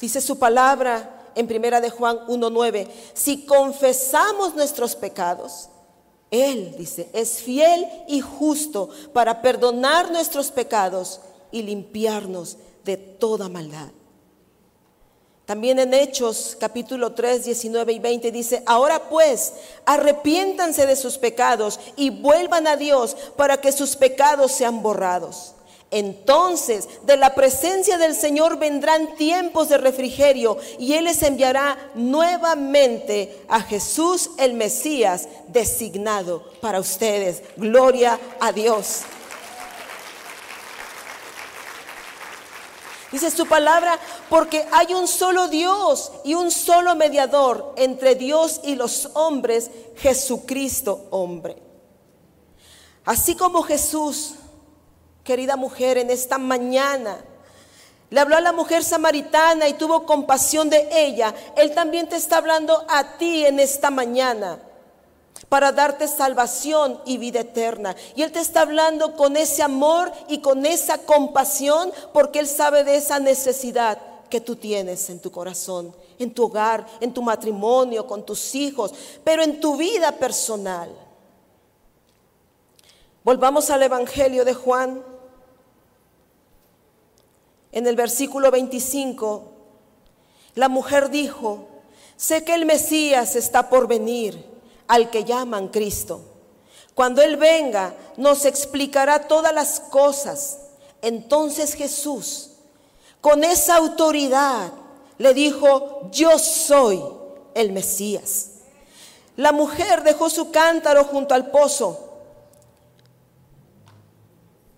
Dice 0.00 0.20
su 0.20 0.38
palabra 0.38 1.13
en 1.34 1.46
primera 1.46 1.80
de 1.80 1.90
Juan 1.90 2.18
1:9, 2.26 2.88
si 3.12 3.46
confesamos 3.46 4.54
nuestros 4.54 4.96
pecados, 4.96 5.68
él 6.30 6.74
dice, 6.76 7.08
es 7.12 7.42
fiel 7.42 7.86
y 8.08 8.20
justo 8.20 8.88
para 9.12 9.40
perdonar 9.40 10.10
nuestros 10.10 10.50
pecados 10.50 11.20
y 11.52 11.62
limpiarnos 11.62 12.56
de 12.84 12.96
toda 12.96 13.48
maldad. 13.48 13.90
También 15.46 15.78
en 15.78 15.92
Hechos 15.92 16.56
capítulo 16.58 17.12
3, 17.12 17.44
19 17.44 17.92
y 17.92 17.98
20 17.98 18.32
dice, 18.32 18.62
ahora 18.66 19.10
pues, 19.10 19.52
arrepiéntanse 19.84 20.86
de 20.86 20.96
sus 20.96 21.18
pecados 21.18 21.78
y 21.96 22.08
vuelvan 22.08 22.66
a 22.66 22.76
Dios 22.76 23.14
para 23.36 23.60
que 23.60 23.70
sus 23.70 23.94
pecados 23.94 24.52
sean 24.52 24.82
borrados. 24.82 25.54
Entonces 25.94 26.88
de 27.04 27.16
la 27.16 27.36
presencia 27.36 27.98
del 27.98 28.16
Señor 28.16 28.58
vendrán 28.58 29.14
tiempos 29.14 29.68
de 29.68 29.78
refrigerio 29.78 30.58
y 30.76 30.94
Él 30.94 31.04
les 31.04 31.22
enviará 31.22 31.78
nuevamente 31.94 33.44
a 33.48 33.60
Jesús 33.60 34.30
el 34.38 34.54
Mesías 34.54 35.28
designado 35.46 36.50
para 36.60 36.80
ustedes. 36.80 37.44
Gloria 37.56 38.18
a 38.40 38.50
Dios. 38.50 39.02
Dice 43.12 43.30
su 43.30 43.46
palabra, 43.46 43.96
porque 44.28 44.66
hay 44.72 44.94
un 44.94 45.06
solo 45.06 45.46
Dios 45.46 46.10
y 46.24 46.34
un 46.34 46.50
solo 46.50 46.96
mediador 46.96 47.72
entre 47.76 48.16
Dios 48.16 48.60
y 48.64 48.74
los 48.74 49.10
hombres, 49.14 49.70
Jesucristo 49.94 51.06
hombre. 51.12 51.56
Así 53.04 53.36
como 53.36 53.62
Jesús, 53.62 54.34
querida 55.24 55.56
mujer, 55.56 55.98
en 55.98 56.10
esta 56.10 56.38
mañana, 56.38 57.18
le 58.10 58.20
habló 58.20 58.36
a 58.36 58.40
la 58.40 58.52
mujer 58.52 58.84
samaritana 58.84 59.66
y 59.66 59.74
tuvo 59.74 60.06
compasión 60.06 60.70
de 60.70 60.88
ella, 60.92 61.34
Él 61.56 61.74
también 61.74 62.08
te 62.08 62.16
está 62.16 62.36
hablando 62.36 62.84
a 62.88 63.16
ti 63.16 63.44
en 63.44 63.58
esta 63.58 63.90
mañana 63.90 64.60
para 65.48 65.72
darte 65.72 66.06
salvación 66.06 67.00
y 67.04 67.18
vida 67.18 67.40
eterna. 67.40 67.96
Y 68.14 68.22
Él 68.22 68.32
te 68.32 68.40
está 68.40 68.60
hablando 68.60 69.16
con 69.16 69.36
ese 69.36 69.62
amor 69.62 70.12
y 70.28 70.38
con 70.38 70.64
esa 70.66 70.98
compasión 70.98 71.92
porque 72.12 72.38
Él 72.38 72.46
sabe 72.46 72.84
de 72.84 72.96
esa 72.96 73.18
necesidad 73.18 73.98
que 74.30 74.40
tú 74.40 74.56
tienes 74.56 75.10
en 75.10 75.20
tu 75.20 75.30
corazón, 75.30 75.94
en 76.18 76.32
tu 76.32 76.44
hogar, 76.44 76.86
en 77.00 77.12
tu 77.12 77.22
matrimonio, 77.22 78.06
con 78.06 78.24
tus 78.24 78.54
hijos, 78.54 78.92
pero 79.22 79.42
en 79.42 79.60
tu 79.60 79.76
vida 79.76 80.12
personal. 80.12 80.90
Volvamos 83.22 83.70
al 83.70 83.82
Evangelio 83.82 84.44
de 84.44 84.54
Juan. 84.54 85.02
En 87.74 87.88
el 87.88 87.96
versículo 87.96 88.52
25, 88.52 89.42
la 90.54 90.68
mujer 90.68 91.10
dijo, 91.10 91.66
sé 92.16 92.44
que 92.44 92.54
el 92.54 92.66
Mesías 92.66 93.34
está 93.34 93.68
por 93.68 93.88
venir 93.88 94.46
al 94.86 95.10
que 95.10 95.24
llaman 95.24 95.66
Cristo. 95.66 96.20
Cuando 96.94 97.20
Él 97.20 97.36
venga, 97.36 97.92
nos 98.16 98.44
explicará 98.44 99.26
todas 99.26 99.52
las 99.52 99.80
cosas. 99.80 100.60
Entonces 101.02 101.74
Jesús, 101.74 102.50
con 103.20 103.42
esa 103.42 103.74
autoridad, 103.74 104.70
le 105.18 105.34
dijo, 105.34 106.08
yo 106.12 106.38
soy 106.38 107.02
el 107.54 107.72
Mesías. 107.72 108.50
La 109.34 109.50
mujer 109.50 110.04
dejó 110.04 110.30
su 110.30 110.52
cántaro 110.52 111.02
junto 111.02 111.34
al 111.34 111.50
pozo 111.50 112.20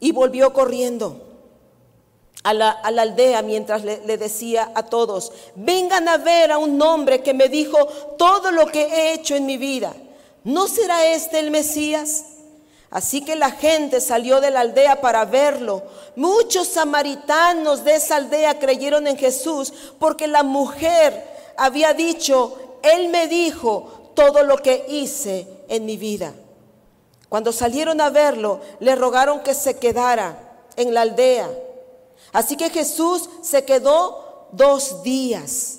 y 0.00 0.12
volvió 0.12 0.54
corriendo 0.54 1.25
a 2.42 2.54
la, 2.54 2.70
aldea 2.70 3.42
mientras 3.42 3.84
le, 3.84 4.04
le, 4.06 4.18
decía 4.18 4.70
a 4.74 4.84
todos, 4.84 5.32
vengan 5.56 6.08
a 6.08 6.16
ver 6.16 6.52
a 6.52 6.58
un 6.58 6.80
hombre 6.80 7.22
que 7.22 7.34
me 7.34 7.48
dijo 7.48 7.78
todo 8.18 8.52
lo 8.52 8.66
que 8.66 8.82
he 8.82 9.14
hecho 9.14 9.34
en 9.34 9.46
mi 9.46 9.56
vida. 9.56 9.92
¿No 10.44 10.68
será 10.68 11.06
este 11.12 11.40
el 11.40 11.50
Mesías? 11.50 12.24
Así 12.90 13.20
que 13.20 13.34
la 13.36 13.50
gente 13.50 14.00
salió 14.00 14.40
de 14.40 14.50
la 14.50 14.60
aldea 14.60 15.00
para 15.00 15.24
verlo. 15.24 15.82
Muchos 16.14 16.68
samaritanos 16.68 17.84
de 17.84 17.96
esa 17.96 18.16
aldea 18.16 18.58
creyeron 18.58 19.06
en 19.06 19.18
Jesús 19.18 19.72
porque 19.98 20.26
la 20.26 20.42
mujer 20.42 21.24
había 21.56 21.94
dicho, 21.94 22.78
Él 22.82 23.08
me 23.08 23.26
dijo 23.26 24.12
todo 24.14 24.44
lo 24.44 24.56
que 24.58 24.86
hice 24.88 25.46
en 25.68 25.84
mi 25.84 25.96
vida. 25.96 26.32
Cuando 27.28 27.52
salieron 27.52 28.00
a 28.00 28.10
verlo, 28.10 28.60
le 28.80 28.94
rogaron 28.94 29.40
que 29.40 29.52
se 29.52 29.78
quedara 29.78 30.38
en 30.76 30.94
la 30.94 31.02
aldea. 31.02 31.50
Así 32.36 32.54
que 32.54 32.68
Jesús 32.68 33.30
se 33.40 33.64
quedó 33.64 34.48
dos 34.52 35.02
días, 35.02 35.78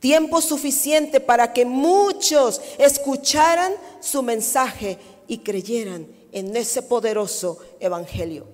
tiempo 0.00 0.42
suficiente 0.42 1.18
para 1.18 1.54
que 1.54 1.64
muchos 1.64 2.60
escucharan 2.76 3.72
su 4.00 4.22
mensaje 4.22 4.98
y 5.26 5.38
creyeran 5.38 6.08
en 6.30 6.54
ese 6.54 6.82
poderoso 6.82 7.56
evangelio. 7.80 8.46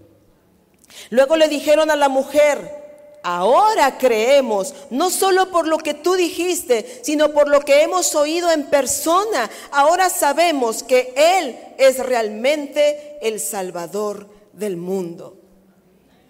Luego 1.10 1.34
le 1.36 1.48
dijeron 1.48 1.90
a 1.90 1.96
la 1.96 2.08
mujer, 2.08 3.18
ahora 3.24 3.98
creemos, 3.98 4.72
no 4.90 5.10
solo 5.10 5.50
por 5.50 5.66
lo 5.66 5.78
que 5.78 5.94
tú 5.94 6.14
dijiste, 6.14 7.00
sino 7.02 7.32
por 7.32 7.48
lo 7.48 7.62
que 7.62 7.82
hemos 7.82 8.14
oído 8.14 8.48
en 8.52 8.66
persona. 8.66 9.50
Ahora 9.72 10.08
sabemos 10.08 10.84
que 10.84 11.12
Él 11.16 11.58
es 11.78 11.98
realmente 11.98 13.18
el 13.22 13.40
Salvador 13.40 14.28
del 14.52 14.76
mundo. 14.76 15.36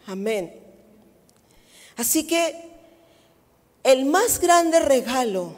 Amén. 0.06 0.61
Así 1.96 2.26
que 2.26 2.72
el 3.84 4.04
más 4.04 4.38
grande 4.38 4.80
regalo 4.80 5.54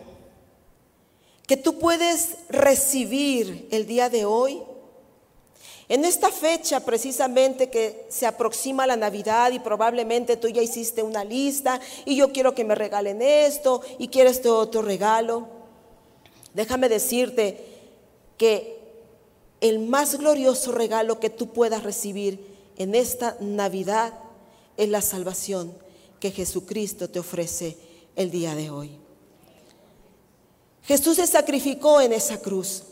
que 1.47 1.57
tú 1.57 1.79
puedes 1.79 2.37
recibir 2.49 3.69
el 3.71 3.87
día 3.87 4.09
de 4.09 4.25
hoy, 4.25 4.63
en 5.89 6.07
esta 6.07 6.31
fecha 6.31 6.81
precisamente 6.81 7.69
que 7.69 8.07
se 8.09 8.27
aproxima 8.27 8.87
la 8.87 8.97
Navidad 8.97 9.53
y 9.53 9.59
probablemente 9.59 10.39
tú 10.39 10.49
ya 10.49 10.63
hiciste 10.63 11.03
una 11.03 11.23
lista 11.23 11.79
y 12.07 12.17
yo 12.17 12.33
quiero 12.33 12.55
que 12.55 12.65
me 12.65 12.75
regalen 12.75 13.21
esto 13.21 13.83
y 13.99 14.09
quiero 14.09 14.31
este 14.31 14.49
otro 14.49 14.81
regalo, 14.81 15.47
déjame 16.55 16.89
decirte 16.89 17.63
que 18.39 18.79
el 19.61 19.79
más 19.81 20.17
glorioso 20.17 20.73
regalo 20.73 21.21
que 21.21 21.29
tú 21.29 21.49
puedas 21.49 21.83
recibir 21.83 22.55
en 22.79 22.95
esta 22.95 23.37
Navidad 23.41 24.15
es 24.79 24.89
la 24.89 25.03
salvación 25.03 25.84
que 26.25 26.31
Jesucristo 26.31 27.11
te 27.11 27.19
ofrece 27.19 27.77
el 28.17 28.31
día 28.31 28.55
de 28.55 28.71
hoy. 28.71 28.99
Jesús 30.85 31.17
se 31.17 31.27
sacrificó 31.27 32.01
en 32.01 32.15
esa 32.15 32.41
cruz, 32.41 32.85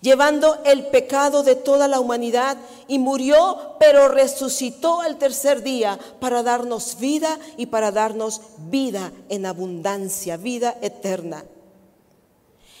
llevando 0.00 0.62
el 0.64 0.86
pecado 0.86 1.42
de 1.42 1.56
toda 1.56 1.88
la 1.88 1.98
humanidad 1.98 2.56
y 2.86 3.00
murió, 3.00 3.74
pero 3.80 4.06
resucitó 4.06 5.00
al 5.00 5.18
tercer 5.18 5.64
día 5.64 5.98
para 6.20 6.44
darnos 6.44 7.00
vida 7.00 7.36
y 7.56 7.66
para 7.66 7.90
darnos 7.90 8.40
vida 8.58 9.10
en 9.28 9.44
abundancia, 9.44 10.36
vida 10.36 10.78
eterna. 10.82 11.44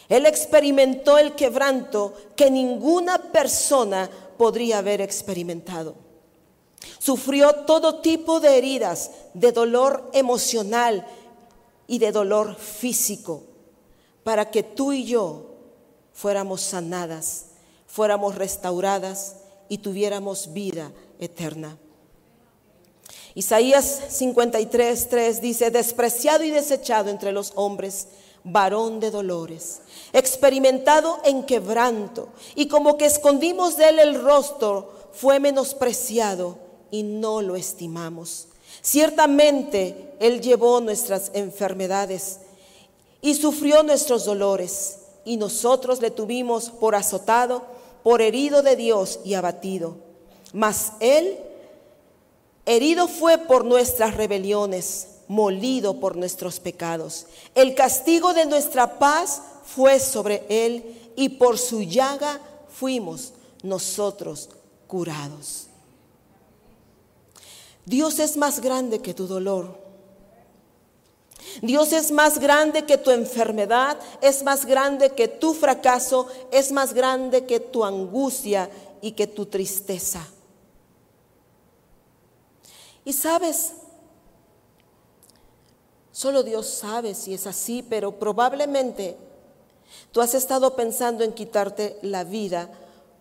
Él 0.08 0.26
experimentó 0.26 1.18
el 1.18 1.34
quebranto 1.34 2.14
que 2.36 2.52
ninguna 2.52 3.18
persona 3.32 4.08
podría 4.38 4.78
haber 4.78 5.00
experimentado. 5.00 6.05
Sufrió 6.98 7.52
todo 7.66 8.00
tipo 8.00 8.40
de 8.40 8.58
heridas, 8.58 9.10
de 9.34 9.52
dolor 9.52 10.10
emocional 10.12 11.06
y 11.86 11.98
de 11.98 12.12
dolor 12.12 12.56
físico 12.56 13.42
para 14.26 14.50
que 14.50 14.64
tú 14.64 14.92
y 14.92 15.04
yo 15.04 15.46
fuéramos 16.12 16.60
sanadas, 16.60 17.46
fuéramos 17.86 18.34
restauradas 18.34 19.36
y 19.68 19.78
tuviéramos 19.78 20.52
vida 20.52 20.90
eterna. 21.20 21.78
Isaías 23.36 24.00
53, 24.08 25.08
3 25.08 25.40
dice, 25.40 25.70
despreciado 25.70 26.42
y 26.42 26.50
desechado 26.50 27.08
entre 27.10 27.30
los 27.30 27.52
hombres, 27.54 28.08
varón 28.42 28.98
de 28.98 29.12
dolores, 29.12 29.82
experimentado 30.12 31.20
en 31.24 31.44
quebranto, 31.44 32.30
y 32.56 32.66
como 32.66 32.96
que 32.96 33.06
escondimos 33.06 33.76
de 33.76 33.90
él 33.90 33.98
el 34.00 34.22
rostro, 34.22 34.90
fue 35.12 35.38
menospreciado 35.38 36.58
y 36.90 37.02
no 37.02 37.42
lo 37.42 37.56
estimamos. 37.56 38.48
Ciertamente 38.82 40.14
él 40.20 40.40
llevó 40.40 40.80
nuestras 40.80 41.30
enfermedades 41.34 42.40
y 43.20 43.34
sufrió 43.34 43.82
nuestros 43.82 44.24
dolores, 44.24 44.98
y 45.24 45.36
nosotros 45.36 46.00
le 46.00 46.10
tuvimos 46.10 46.70
por 46.70 46.94
azotado, 46.94 47.64
por 48.04 48.22
herido 48.22 48.62
de 48.62 48.76
Dios 48.76 49.18
y 49.24 49.34
abatido. 49.34 49.96
Mas 50.52 50.92
Él 51.00 51.36
herido 52.64 53.08
fue 53.08 53.36
por 53.38 53.64
nuestras 53.64 54.14
rebeliones, 54.14 55.08
molido 55.26 55.98
por 55.98 56.16
nuestros 56.16 56.60
pecados. 56.60 57.26
El 57.56 57.74
castigo 57.74 58.32
de 58.32 58.46
nuestra 58.46 59.00
paz 59.00 59.42
fue 59.64 59.98
sobre 59.98 60.44
Él, 60.48 61.12
y 61.16 61.30
por 61.30 61.58
su 61.58 61.82
llaga 61.82 62.40
fuimos 62.68 63.32
nosotros 63.62 64.50
curados. 64.86 65.66
Dios 67.86 68.18
es 68.18 68.36
más 68.36 68.60
grande 68.60 69.00
que 69.00 69.14
tu 69.14 69.28
dolor. 69.28 69.78
Dios 71.62 71.92
es 71.92 72.10
más 72.10 72.38
grande 72.38 72.84
que 72.84 72.98
tu 72.98 73.12
enfermedad, 73.12 73.96
es 74.20 74.42
más 74.42 74.66
grande 74.66 75.10
que 75.10 75.28
tu 75.28 75.54
fracaso, 75.54 76.26
es 76.50 76.72
más 76.72 76.92
grande 76.92 77.46
que 77.46 77.60
tu 77.60 77.84
angustia 77.84 78.68
y 79.00 79.12
que 79.12 79.28
tu 79.28 79.46
tristeza. 79.46 80.26
Y 83.04 83.12
sabes, 83.12 83.74
solo 86.10 86.42
Dios 86.42 86.66
sabe 86.66 87.14
si 87.14 87.34
es 87.34 87.46
así, 87.46 87.84
pero 87.88 88.18
probablemente 88.18 89.16
tú 90.10 90.20
has 90.20 90.34
estado 90.34 90.74
pensando 90.74 91.22
en 91.22 91.32
quitarte 91.32 92.00
la 92.02 92.24
vida 92.24 92.68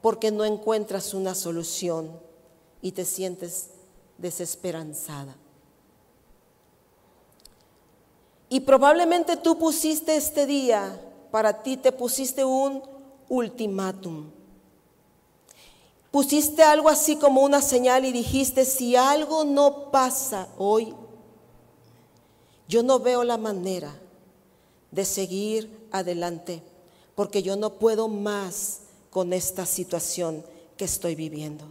porque 0.02 0.32
no 0.32 0.44
encuentras 0.44 1.14
una 1.14 1.36
solución 1.36 2.20
y 2.82 2.94
te 2.94 3.06
sientes 3.06 3.70
desesperanzada. 4.18 5.36
Y 8.50 8.62
probablemente 8.62 9.38
tú 9.38 9.58
pusiste 9.58 10.16
este 10.16 10.46
día, 10.46 11.02
para 11.32 11.64
ti 11.64 11.78
te 11.78 11.92
pusiste 11.92 12.46
un 12.46 12.82
ultimátum. 13.28 14.30
Pusiste 16.12 16.64
algo 16.64 16.88
así 16.88 17.18
como 17.18 17.42
una 17.42 17.62
señal 17.62 18.06
y 18.06 18.12
dijiste, 18.14 18.64
si 18.64 18.96
algo 18.96 19.44
no 19.44 19.92
pasa 19.92 20.48
hoy, 20.58 20.96
yo 22.68 22.84
no 22.84 23.00
veo 23.00 23.24
la 23.24 23.38
manera 23.38 23.94
de 24.92 25.04
seguir 25.04 25.88
adelante, 25.92 26.64
porque 27.16 27.44
yo 27.44 27.58
no 27.58 27.74
puedo 27.74 28.08
más 28.08 28.82
con 29.10 29.34
esta 29.34 29.66
situación 29.66 30.46
que 30.78 30.86
estoy 30.86 31.16
viviendo. 31.16 31.66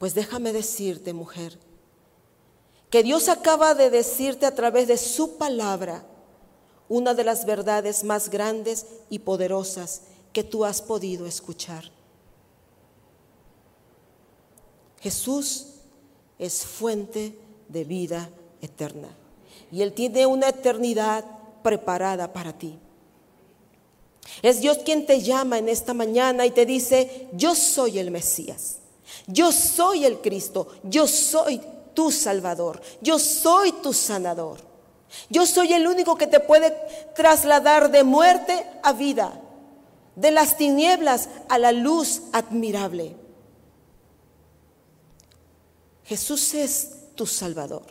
Pues 0.00 0.14
déjame 0.14 0.54
decirte, 0.54 1.12
mujer, 1.12 1.58
que 2.88 3.02
Dios 3.02 3.28
acaba 3.28 3.74
de 3.74 3.90
decirte 3.90 4.46
a 4.46 4.54
través 4.54 4.88
de 4.88 4.96
su 4.96 5.36
palabra 5.36 6.02
una 6.88 7.12
de 7.12 7.22
las 7.22 7.44
verdades 7.44 8.02
más 8.02 8.30
grandes 8.30 8.86
y 9.10 9.18
poderosas 9.18 10.04
que 10.32 10.42
tú 10.42 10.64
has 10.64 10.80
podido 10.80 11.26
escuchar. 11.26 11.84
Jesús 15.02 15.66
es 16.38 16.64
fuente 16.64 17.38
de 17.68 17.84
vida 17.84 18.30
eterna 18.62 19.14
y 19.70 19.82
Él 19.82 19.92
tiene 19.92 20.24
una 20.24 20.48
eternidad 20.48 21.26
preparada 21.62 22.32
para 22.32 22.56
ti. 22.56 22.78
Es 24.40 24.62
Dios 24.62 24.78
quien 24.78 25.04
te 25.04 25.20
llama 25.20 25.58
en 25.58 25.68
esta 25.68 25.92
mañana 25.92 26.46
y 26.46 26.52
te 26.52 26.64
dice, 26.64 27.28
yo 27.34 27.54
soy 27.54 27.98
el 27.98 28.10
Mesías, 28.10 28.79
yo 29.26 29.52
soy 29.52 30.04
el 30.04 30.20
Cristo, 30.20 30.68
yo 30.82 31.06
soy 31.06 31.60
tu 31.94 32.10
Salvador, 32.10 32.80
yo 33.00 33.18
soy 33.18 33.72
tu 33.72 33.92
sanador. 33.92 34.70
Yo 35.28 35.46
soy 35.46 35.72
el 35.72 35.86
único 35.86 36.16
que 36.16 36.26
te 36.26 36.40
puede 36.40 36.74
trasladar 37.14 37.90
de 37.90 38.04
muerte 38.04 38.64
a 38.82 38.92
vida, 38.92 39.40
de 40.16 40.30
las 40.30 40.56
tinieblas 40.56 41.28
a 41.48 41.58
la 41.58 41.72
luz 41.72 42.22
admirable. 42.32 43.16
Jesús 46.04 46.54
es 46.54 46.90
tu 47.14 47.26
Salvador. 47.26 47.82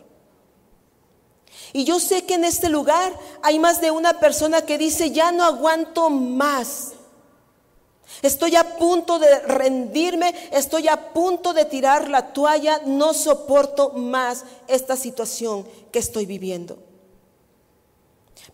Y 1.74 1.84
yo 1.84 2.00
sé 2.00 2.26
que 2.26 2.36
en 2.36 2.46
este 2.46 2.70
lugar 2.70 3.14
hay 3.42 3.60
más 3.60 3.82
de 3.82 3.92
una 3.92 4.20
persona 4.20 4.62
que 4.62 4.78
dice, 4.78 5.12
ya 5.12 5.32
no 5.32 5.44
aguanto 5.44 6.10
más. 6.10 6.94
Estoy 8.22 8.56
a 8.56 8.78
punto 8.78 9.20
de 9.20 9.40
rendirme, 9.40 10.34
estoy 10.52 10.88
a 10.88 11.14
punto 11.14 11.54
de 11.54 11.66
tirar 11.66 12.10
la 12.10 12.34
toalla, 12.34 12.82
no 12.86 13.14
soporto 13.14 13.92
más 13.92 14.44
esta 14.68 14.98
situación 14.98 15.66
que 15.92 16.00
estoy 16.00 16.26
viviendo. 16.26 16.78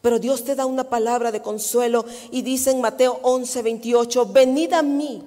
Pero 0.01 0.19
Dios 0.19 0.43
te 0.43 0.55
da 0.55 0.65
una 0.65 0.83
palabra 0.83 1.31
de 1.31 1.41
consuelo 1.41 2.05
y 2.31 2.41
dice 2.43 2.71
en 2.71 2.81
Mateo 2.81 3.19
11, 3.23 3.61
28, 3.61 4.25
venid 4.27 4.73
a 4.73 4.83
mí, 4.83 5.23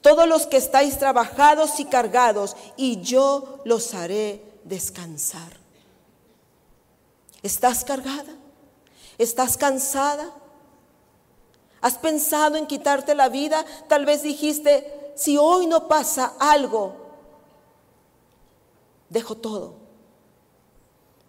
todos 0.00 0.26
los 0.26 0.46
que 0.46 0.56
estáis 0.56 0.98
trabajados 0.98 1.78
y 1.80 1.84
cargados, 1.84 2.56
y 2.76 3.00
yo 3.02 3.58
los 3.64 3.92
haré 3.92 4.40
descansar. 4.64 5.58
¿Estás 7.42 7.84
cargada? 7.84 8.34
¿Estás 9.18 9.56
cansada? 9.56 10.32
¿Has 11.80 11.98
pensado 11.98 12.56
en 12.56 12.66
quitarte 12.66 13.14
la 13.14 13.28
vida? 13.28 13.64
Tal 13.88 14.04
vez 14.04 14.22
dijiste, 14.22 15.12
si 15.14 15.36
hoy 15.36 15.66
no 15.66 15.88
pasa 15.88 16.34
algo, 16.38 16.94
dejo 19.08 19.36
todo. 19.36 19.74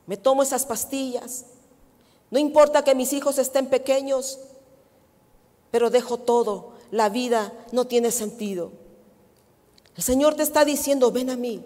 Me 0.05 0.17
tomo 0.17 0.43
esas 0.43 0.65
pastillas. 0.65 1.45
No 2.31 2.39
importa 2.39 2.83
que 2.83 2.95
mis 2.95 3.13
hijos 3.13 3.37
estén 3.37 3.67
pequeños, 3.67 4.39
pero 5.71 5.89
dejo 5.89 6.17
todo. 6.17 6.73
La 6.91 7.09
vida 7.09 7.53
no 7.71 7.85
tiene 7.85 8.11
sentido. 8.11 8.71
El 9.95 10.03
Señor 10.03 10.35
te 10.35 10.43
está 10.43 10.65
diciendo, 10.65 11.11
ven 11.11 11.29
a 11.29 11.35
mí, 11.35 11.63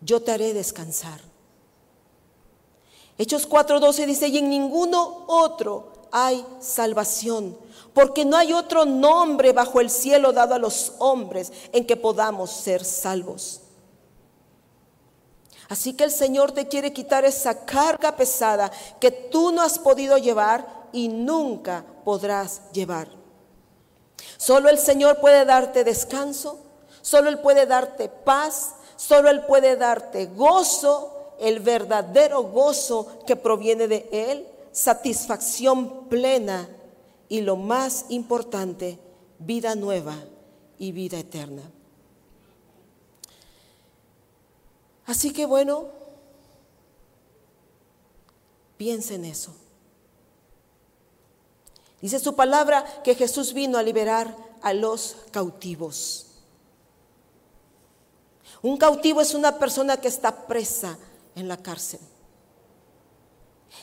yo 0.00 0.22
te 0.22 0.32
haré 0.32 0.54
descansar. 0.54 1.20
Hechos 3.18 3.48
4:12 3.48 4.06
dice, 4.06 4.28
y 4.28 4.38
en 4.38 4.48
ninguno 4.48 5.24
otro 5.26 5.93
hay 6.16 6.46
salvación, 6.60 7.58
porque 7.92 8.24
no 8.24 8.36
hay 8.36 8.52
otro 8.52 8.84
nombre 8.84 9.52
bajo 9.52 9.80
el 9.80 9.90
cielo 9.90 10.32
dado 10.32 10.54
a 10.54 10.60
los 10.60 10.92
hombres 11.00 11.52
en 11.72 11.84
que 11.84 11.96
podamos 11.96 12.52
ser 12.52 12.84
salvos. 12.84 13.62
Así 15.68 15.94
que 15.94 16.04
el 16.04 16.12
Señor 16.12 16.52
te 16.52 16.68
quiere 16.68 16.92
quitar 16.92 17.24
esa 17.24 17.66
carga 17.66 18.14
pesada 18.14 18.70
que 19.00 19.10
tú 19.10 19.50
no 19.50 19.60
has 19.60 19.76
podido 19.76 20.16
llevar 20.16 20.88
y 20.92 21.08
nunca 21.08 21.84
podrás 22.04 22.62
llevar. 22.70 23.08
Solo 24.36 24.68
el 24.68 24.78
Señor 24.78 25.18
puede 25.18 25.44
darte 25.44 25.82
descanso, 25.82 26.60
solo 27.02 27.28
Él 27.28 27.40
puede 27.40 27.66
darte 27.66 28.08
paz, 28.08 28.74
solo 28.94 29.30
Él 29.30 29.46
puede 29.46 29.74
darte 29.74 30.26
gozo, 30.26 31.34
el 31.40 31.58
verdadero 31.58 32.44
gozo 32.44 33.18
que 33.26 33.34
proviene 33.34 33.88
de 33.88 34.08
Él, 34.12 34.53
satisfacción 34.74 36.08
plena 36.08 36.68
y 37.28 37.40
lo 37.40 37.56
más 37.56 38.06
importante, 38.08 38.98
vida 39.38 39.76
nueva 39.76 40.16
y 40.78 40.90
vida 40.90 41.18
eterna. 41.18 41.62
Así 45.06 45.32
que 45.32 45.46
bueno, 45.46 45.86
piensa 48.76 49.14
en 49.14 49.26
eso. 49.26 49.54
Dice 52.00 52.18
su 52.18 52.34
palabra 52.34 52.84
que 53.04 53.14
Jesús 53.14 53.54
vino 53.54 53.78
a 53.78 53.82
liberar 53.82 54.36
a 54.60 54.74
los 54.74 55.16
cautivos. 55.30 56.26
Un 58.60 58.76
cautivo 58.76 59.20
es 59.20 59.34
una 59.34 59.58
persona 59.58 59.98
que 59.98 60.08
está 60.08 60.46
presa 60.46 60.98
en 61.36 61.46
la 61.46 61.58
cárcel. 61.58 62.00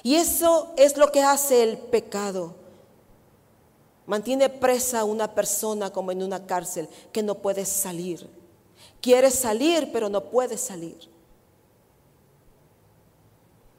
Y 0.04 0.16
eso 0.16 0.74
es 0.78 0.98
lo 0.98 1.12
que 1.12 1.22
hace 1.22 1.64
el 1.64 1.78
pecado. 1.78 2.56
Mantiene 4.06 4.50
presa 4.50 5.02
a 5.02 5.06
una 5.06 5.34
persona 5.34 5.92
como 5.92 6.12
en 6.12 6.24
una 6.24 6.46
cárcel 6.46 6.90
que 7.12 7.24
no 7.24 7.36
puede 7.36 7.66
salir. 7.66 8.28
Quiere 9.00 9.32
salir, 9.32 9.92
pero 9.94 10.10
no 10.10 10.26
puede 10.26 10.58
salir. 10.58 11.10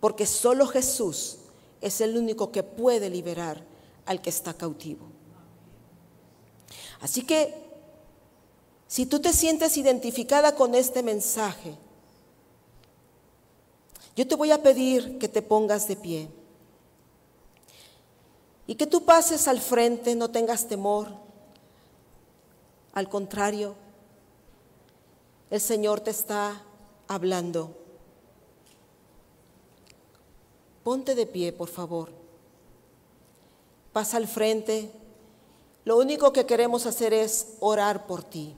Porque 0.01 0.27
solo 0.27 0.67
Jesús 0.67 1.39
es 1.81 2.01
el 2.01 2.17
único 2.17 2.51
que 2.51 2.63
puede 2.63 3.11
liberar 3.11 3.63
al 4.07 4.21
que 4.21 4.31
está 4.31 4.55
cautivo. 4.55 5.07
Así 7.01 7.23
que 7.23 7.55
si 8.87 9.07
tú 9.07 9.21
te 9.21 9.33
sientes 9.33 9.77
identificada 9.77 10.55
con 10.55 10.75
este 10.75 11.03
mensaje, 11.03 11.77
yo 14.17 14.27
te 14.27 14.35
voy 14.35 14.51
a 14.51 14.63
pedir 14.63 15.19
que 15.19 15.29
te 15.29 15.43
pongas 15.43 15.89
de 15.89 15.97
pie 15.97 16.29
y 18.67 18.75
que 18.75 18.87
tú 18.87 19.05
pases 19.05 19.49
al 19.49 19.61
frente, 19.61 20.15
no 20.15 20.31
tengas 20.31 20.69
temor. 20.69 21.09
Al 22.93 23.09
contrario, 23.09 23.75
el 25.51 25.61
Señor 25.61 26.01
te 26.01 26.11
está 26.11 26.63
hablando. 27.09 27.77
Ponte 30.85 31.15
de 31.15 31.27
pie, 31.27 31.53
por 31.53 31.69
favor. 31.69 32.11
Pasa 33.93 34.17
al 34.17 34.27
frente. 34.27 34.91
Lo 35.85 35.99
único 35.99 36.33
que 36.33 36.47
queremos 36.47 36.87
hacer 36.87 37.13
es 37.13 37.55
orar 37.61 38.07
por 38.07 38.23
ti. 38.23 38.57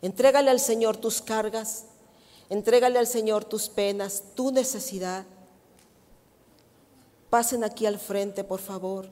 Entrégale 0.00 0.50
al 0.50 0.60
Señor 0.60 0.96
tus 0.96 1.20
cargas, 1.20 1.84
entrégale 2.50 2.98
al 2.98 3.06
Señor 3.06 3.44
tus 3.44 3.68
penas, 3.68 4.22
tu 4.34 4.50
necesidad. 4.50 5.24
Pasen 7.30 7.64
aquí 7.64 7.86
al 7.86 7.98
frente, 7.98 8.44
por 8.44 8.60
favor. 8.60 9.08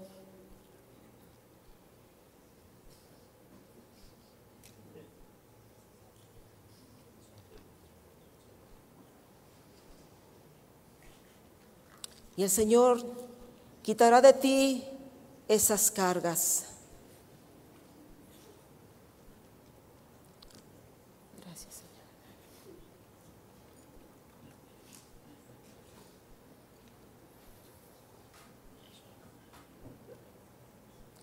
Y 12.37 12.43
el 12.43 12.51
Señor 12.51 13.03
quitará 13.82 14.20
de 14.20 14.34
ti 14.34 14.84
esas 15.49 15.91
cargas. 15.91 16.75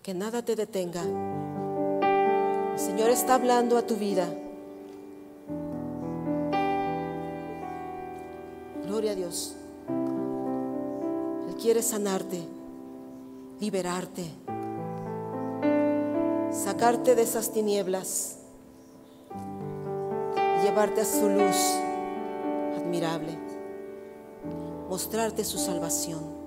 Que 0.04 0.12
nada 0.12 0.44
te 0.44 0.54
detenga. 0.54 1.00
El 1.00 2.78
Señor 2.78 3.08
está 3.08 3.36
hablando 3.36 3.78
a 3.78 3.86
tu 3.86 3.96
vida. 3.96 4.28
Gloria 8.84 9.12
a 9.12 9.14
Dios. 9.14 9.56
Él 11.48 11.54
quiere 11.54 11.80
sanarte, 11.80 12.42
liberarte, 13.60 14.26
sacarte 16.52 17.14
de 17.14 17.22
esas 17.22 17.50
tinieblas 17.50 18.40
y 20.36 20.64
llevarte 20.66 21.00
a 21.00 21.06
su 21.06 21.30
luz 21.30 21.78
admirable, 22.76 23.38
mostrarte 24.90 25.44
su 25.44 25.56
salvación. 25.56 26.43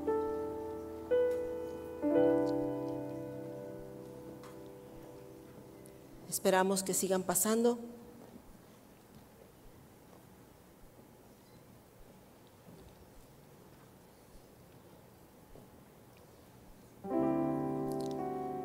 Esperamos 6.47 6.81
que 6.81 6.93
sigan 6.93 7.23
pasando. 7.23 7.77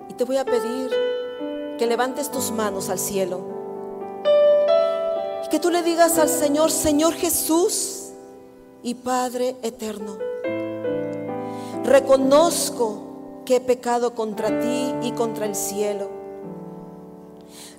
Y 0.09 0.15
te 0.15 0.23
voy 0.23 0.37
a 0.37 0.45
pedir 0.45 0.93
que 1.77 1.89
levantes 1.89 2.31
tus 2.31 2.53
manos 2.53 2.89
al 2.89 3.01
cielo 3.01 3.41
y 5.45 5.49
que 5.49 5.59
tú 5.59 5.69
le 5.71 5.83
digas 5.83 6.19
al 6.19 6.29
Señor, 6.29 6.71
Señor 6.71 7.15
Jesús 7.15 8.11
y 8.85 8.95
Padre 8.95 9.57
eterno, 9.65 10.19
reconozco 11.83 13.43
que 13.45 13.57
he 13.57 13.61
pecado 13.61 14.15
contra 14.15 14.61
ti 14.61 14.95
y 15.03 15.11
contra 15.17 15.47
el 15.47 15.57
cielo 15.57 16.22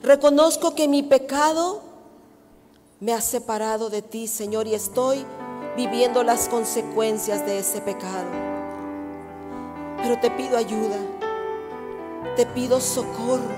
Reconozco 0.04 0.76
que 0.76 0.90
mi 0.90 1.02
pecado 1.02 1.82
me 3.00 3.14
ha 3.14 3.22
separado 3.22 3.90
de 3.90 4.02
ti, 4.02 4.28
Señor, 4.28 4.68
y 4.68 4.76
estoy 4.76 5.26
viviendo 5.78 6.24
las 6.24 6.50
consecuencias 6.50 7.46
de 7.46 7.60
ese 7.60 7.80
pecado. 7.80 8.28
Pero 9.98 10.20
te 10.20 10.30
pido 10.30 10.58
ayuda, 10.58 10.98
te 12.36 12.46
pido 12.46 12.82
socorro, 12.82 13.56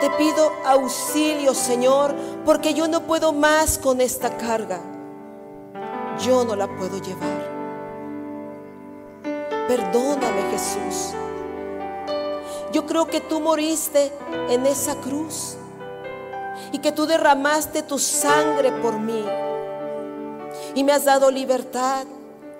te 0.00 0.10
pido 0.10 0.50
auxilio, 0.64 1.54
Señor, 1.54 2.12
porque 2.44 2.74
yo 2.74 2.88
no 2.88 3.02
puedo 3.02 3.32
más 3.32 3.78
con 3.78 4.00
esta 4.00 4.36
carga. 4.36 4.80
Yo 6.24 6.44
no 6.44 6.56
la 6.56 6.66
puedo 6.76 6.98
llevar. 7.00 7.54
Perdóname, 9.68 10.42
Jesús. 10.50 11.14
Yo 12.76 12.84
creo 12.84 13.06
que 13.06 13.22
tú 13.22 13.40
moriste 13.40 14.12
en 14.50 14.66
esa 14.66 14.96
cruz 14.96 15.56
y 16.72 16.78
que 16.78 16.92
tú 16.92 17.06
derramaste 17.06 17.82
tu 17.82 17.98
sangre 17.98 18.70
por 18.70 18.98
mí 18.98 19.24
y 20.74 20.84
me 20.84 20.92
has 20.92 21.06
dado 21.06 21.30
libertad 21.30 22.04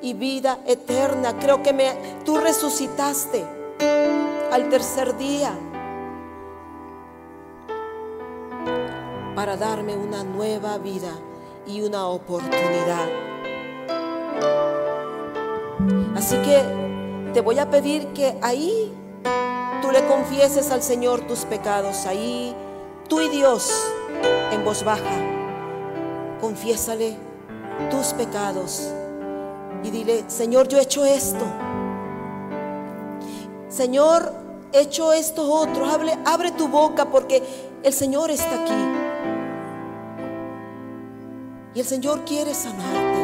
y 0.01 0.15
vida 0.15 0.59
eterna. 0.67 1.39
Creo 1.39 1.63
que 1.63 1.75
tú 2.25 2.39
resucitaste 2.39 3.45
al 4.51 4.71
tercer 4.71 5.19
día 5.19 5.53
para 9.35 9.59
darme 9.59 9.99
una 9.99 10.25
nueva 10.25 10.79
vida 10.79 11.13
y 11.67 11.83
una 11.83 12.07
oportunidad. 12.07 13.07
Así 16.15 16.39
que 16.39 17.33
te 17.35 17.43
voy 17.43 17.59
a 17.59 17.69
pedir 17.69 18.15
que 18.15 18.39
ahí 18.41 18.95
tú 19.83 19.91
le 19.91 20.07
confieses 20.07 20.71
al 20.71 20.83
Señor 20.83 21.23
tus 21.23 21.45
pecados 21.45 22.07
ahí, 22.07 22.55
tú 23.09 23.21
y 23.21 23.29
Dios 23.29 23.71
en 24.53 24.65
voz 24.65 24.85
baja, 24.85 25.03
confiésale 26.41 27.17
tus 27.91 28.13
pecados 28.15 28.91
y 29.83 29.91
dile, 29.91 30.25
Señor, 30.29 30.69
yo 30.69 30.79
he 30.79 30.83
hecho 30.83 31.05
esto. 31.05 31.45
Señor, 33.69 34.33
he 34.73 34.81
hecho 34.81 35.13
esto 35.13 35.51
otro. 35.51 35.87
Hable, 35.87 36.17
abre 36.25 36.51
tu 36.53 36.69
boca 36.69 37.05
porque 37.07 37.43
el 37.83 37.93
Señor 37.93 38.31
está 38.31 38.63
aquí. 38.63 38.73
Y 41.75 41.81
el 41.81 41.87
Señor 41.87 42.25
quiere 42.25 42.55
sanarte. 42.55 43.16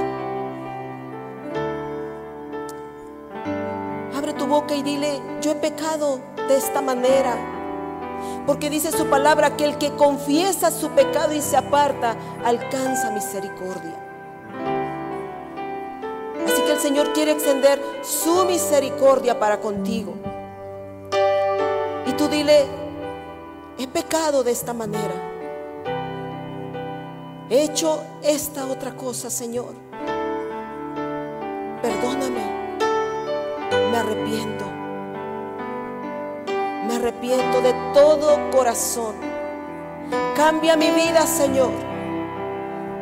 Boca 4.53 4.75
y 4.75 4.83
dile, 4.83 5.19
yo 5.41 5.53
he 5.53 5.55
pecado 5.55 6.21
de 6.47 6.57
esta 6.59 6.83
manera. 6.83 7.35
Porque 8.47 8.69
dice 8.69 8.93
su 8.93 9.07
palabra 9.07 9.57
que 9.57 9.65
el 9.65 9.79
que 9.79 9.93
confiesa 9.93 10.71
su 10.71 10.91
pecado 10.91 11.33
y 11.33 11.41
se 11.41 11.57
aparta, 11.57 12.15
alcanza 12.45 13.11
misericordia. 13.13 13.97
Así 16.47 16.61
que 16.63 16.73
el 16.73 16.79
Señor 16.79 17.15
quiere 17.15 17.33
extender 17.33 17.81
su 18.03 18.45
misericordia 18.45 19.41
para 19.41 19.59
contigo. 19.59 20.13
Y 22.07 22.13
tú 22.13 22.29
dile, 22.29 22.67
he 23.79 23.89
pecado 23.89 24.45
de 24.45 24.53
esta 24.53 24.75
manera. 24.75 25.15
He 27.49 27.65
hecho 27.65 28.03
esta 28.23 28.67
otra 28.67 28.95
cosa, 28.97 29.31
Señor. 29.31 29.73
Perdóname. 31.81 32.52
Me 33.93 33.99
arrepiento. 33.99 34.65
Me 36.87 36.95
arrepiento 36.95 37.61
de 37.61 37.75
todo 37.93 38.51
corazón. 38.51 39.15
Cambia 40.35 40.77
mi 40.77 40.91
vida, 40.91 41.27
Señor. 41.27 41.73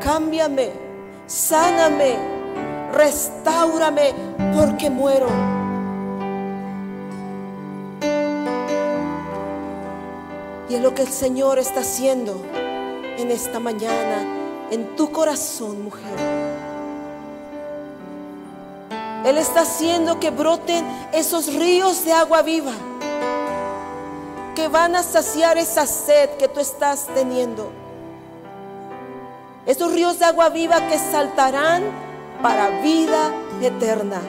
Cámbiame. 0.02 0.72
Sáname. 1.28 2.16
Restáurame 2.92 4.14
porque 4.52 4.90
muero. 4.90 5.28
Y 10.68 10.74
es 10.74 10.80
lo 10.80 10.92
que 10.92 11.02
el 11.02 11.08
Señor 11.08 11.60
está 11.60 11.82
haciendo 11.82 12.42
en 13.16 13.30
esta 13.30 13.60
mañana, 13.60 14.24
en 14.72 14.96
tu 14.96 15.12
corazón, 15.12 15.84
mujer. 15.84 16.39
Él 19.24 19.36
está 19.38 19.62
haciendo 19.62 20.18
que 20.18 20.30
broten 20.30 20.84
esos 21.12 21.52
ríos 21.54 22.04
de 22.04 22.12
agua 22.12 22.42
viva, 22.42 22.72
que 24.54 24.68
van 24.68 24.96
a 24.96 25.02
saciar 25.02 25.58
esa 25.58 25.86
sed 25.86 26.30
que 26.38 26.48
tú 26.48 26.60
estás 26.60 27.06
teniendo. 27.14 27.70
Esos 29.66 29.92
ríos 29.92 30.18
de 30.18 30.24
agua 30.24 30.48
viva 30.48 30.88
que 30.88 30.98
saltarán 30.98 31.82
para 32.42 32.80
vida 32.80 33.30
eterna. 33.60 34.20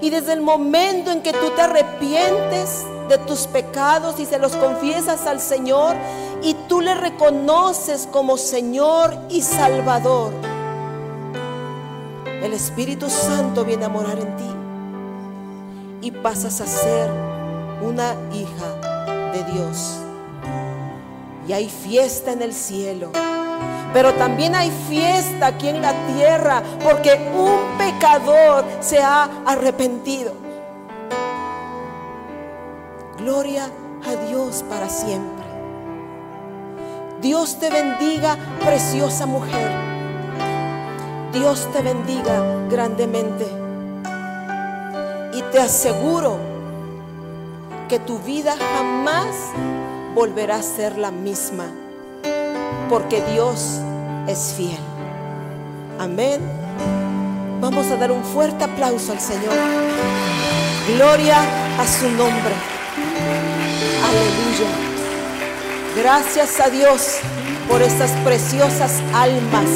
Y 0.00 0.10
desde 0.10 0.32
el 0.32 0.40
momento 0.40 1.10
en 1.10 1.22
que 1.22 1.32
tú 1.32 1.50
te 1.50 1.62
arrepientes 1.62 2.84
de 3.08 3.18
tus 3.18 3.46
pecados 3.46 4.18
y 4.18 4.26
se 4.26 4.38
los 4.38 4.56
confiesas 4.56 5.26
al 5.26 5.40
Señor 5.40 5.94
y 6.42 6.54
tú 6.68 6.80
le 6.80 6.94
reconoces 6.94 8.08
como 8.10 8.36
Señor 8.36 9.16
y 9.28 9.42
Salvador, 9.42 10.32
el 12.44 12.52
Espíritu 12.52 13.08
Santo 13.08 13.64
viene 13.64 13.86
a 13.86 13.88
morar 13.88 14.18
en 14.18 14.36
ti 14.36 16.06
y 16.06 16.10
pasas 16.10 16.60
a 16.60 16.66
ser 16.66 17.10
una 17.82 18.14
hija 18.34 19.32
de 19.32 19.44
Dios. 19.52 20.00
Y 21.48 21.54
hay 21.54 21.70
fiesta 21.70 22.32
en 22.32 22.42
el 22.42 22.52
cielo. 22.52 23.10
Pero 23.94 24.12
también 24.14 24.54
hay 24.54 24.70
fiesta 24.88 25.46
aquí 25.46 25.68
en 25.68 25.80
la 25.80 25.94
tierra 26.14 26.62
porque 26.82 27.30
un 27.34 27.78
pecador 27.78 28.64
se 28.80 28.98
ha 28.98 29.28
arrepentido. 29.46 30.34
Gloria 33.18 33.70
a 34.06 34.26
Dios 34.26 34.64
para 34.68 34.90
siempre. 34.90 35.44
Dios 37.22 37.58
te 37.58 37.70
bendiga, 37.70 38.36
preciosa 38.60 39.24
mujer. 39.24 39.83
Dios 41.34 41.68
te 41.72 41.82
bendiga 41.82 42.44
grandemente. 42.70 43.44
Y 45.34 45.42
te 45.50 45.58
aseguro 45.58 46.38
que 47.88 47.98
tu 47.98 48.20
vida 48.20 48.54
jamás 48.56 49.34
volverá 50.14 50.56
a 50.56 50.62
ser 50.62 50.96
la 50.96 51.10
misma. 51.10 51.64
Porque 52.88 53.20
Dios 53.32 53.80
es 54.28 54.54
fiel. 54.56 54.78
Amén. 55.98 56.40
Vamos 57.60 57.90
a 57.90 57.96
dar 57.96 58.12
un 58.12 58.22
fuerte 58.22 58.62
aplauso 58.62 59.10
al 59.10 59.20
Señor. 59.20 59.54
Gloria 60.94 61.40
a 61.80 61.86
su 61.86 62.08
nombre. 62.10 62.54
Aleluya. 64.06 64.70
Gracias 65.96 66.60
a 66.60 66.70
Dios 66.70 67.18
por 67.68 67.82
estas 67.82 68.10
preciosas 68.22 69.02
almas 69.12 69.68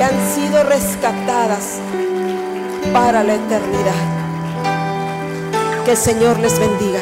que 0.00 0.04
han 0.04 0.34
sido 0.34 0.64
rescatadas 0.64 1.78
para 2.90 3.22
la 3.22 3.34
eternidad. 3.34 3.92
Que 5.84 5.90
el 5.90 5.96
Señor 5.98 6.38
les 6.38 6.58
bendiga. 6.58 7.00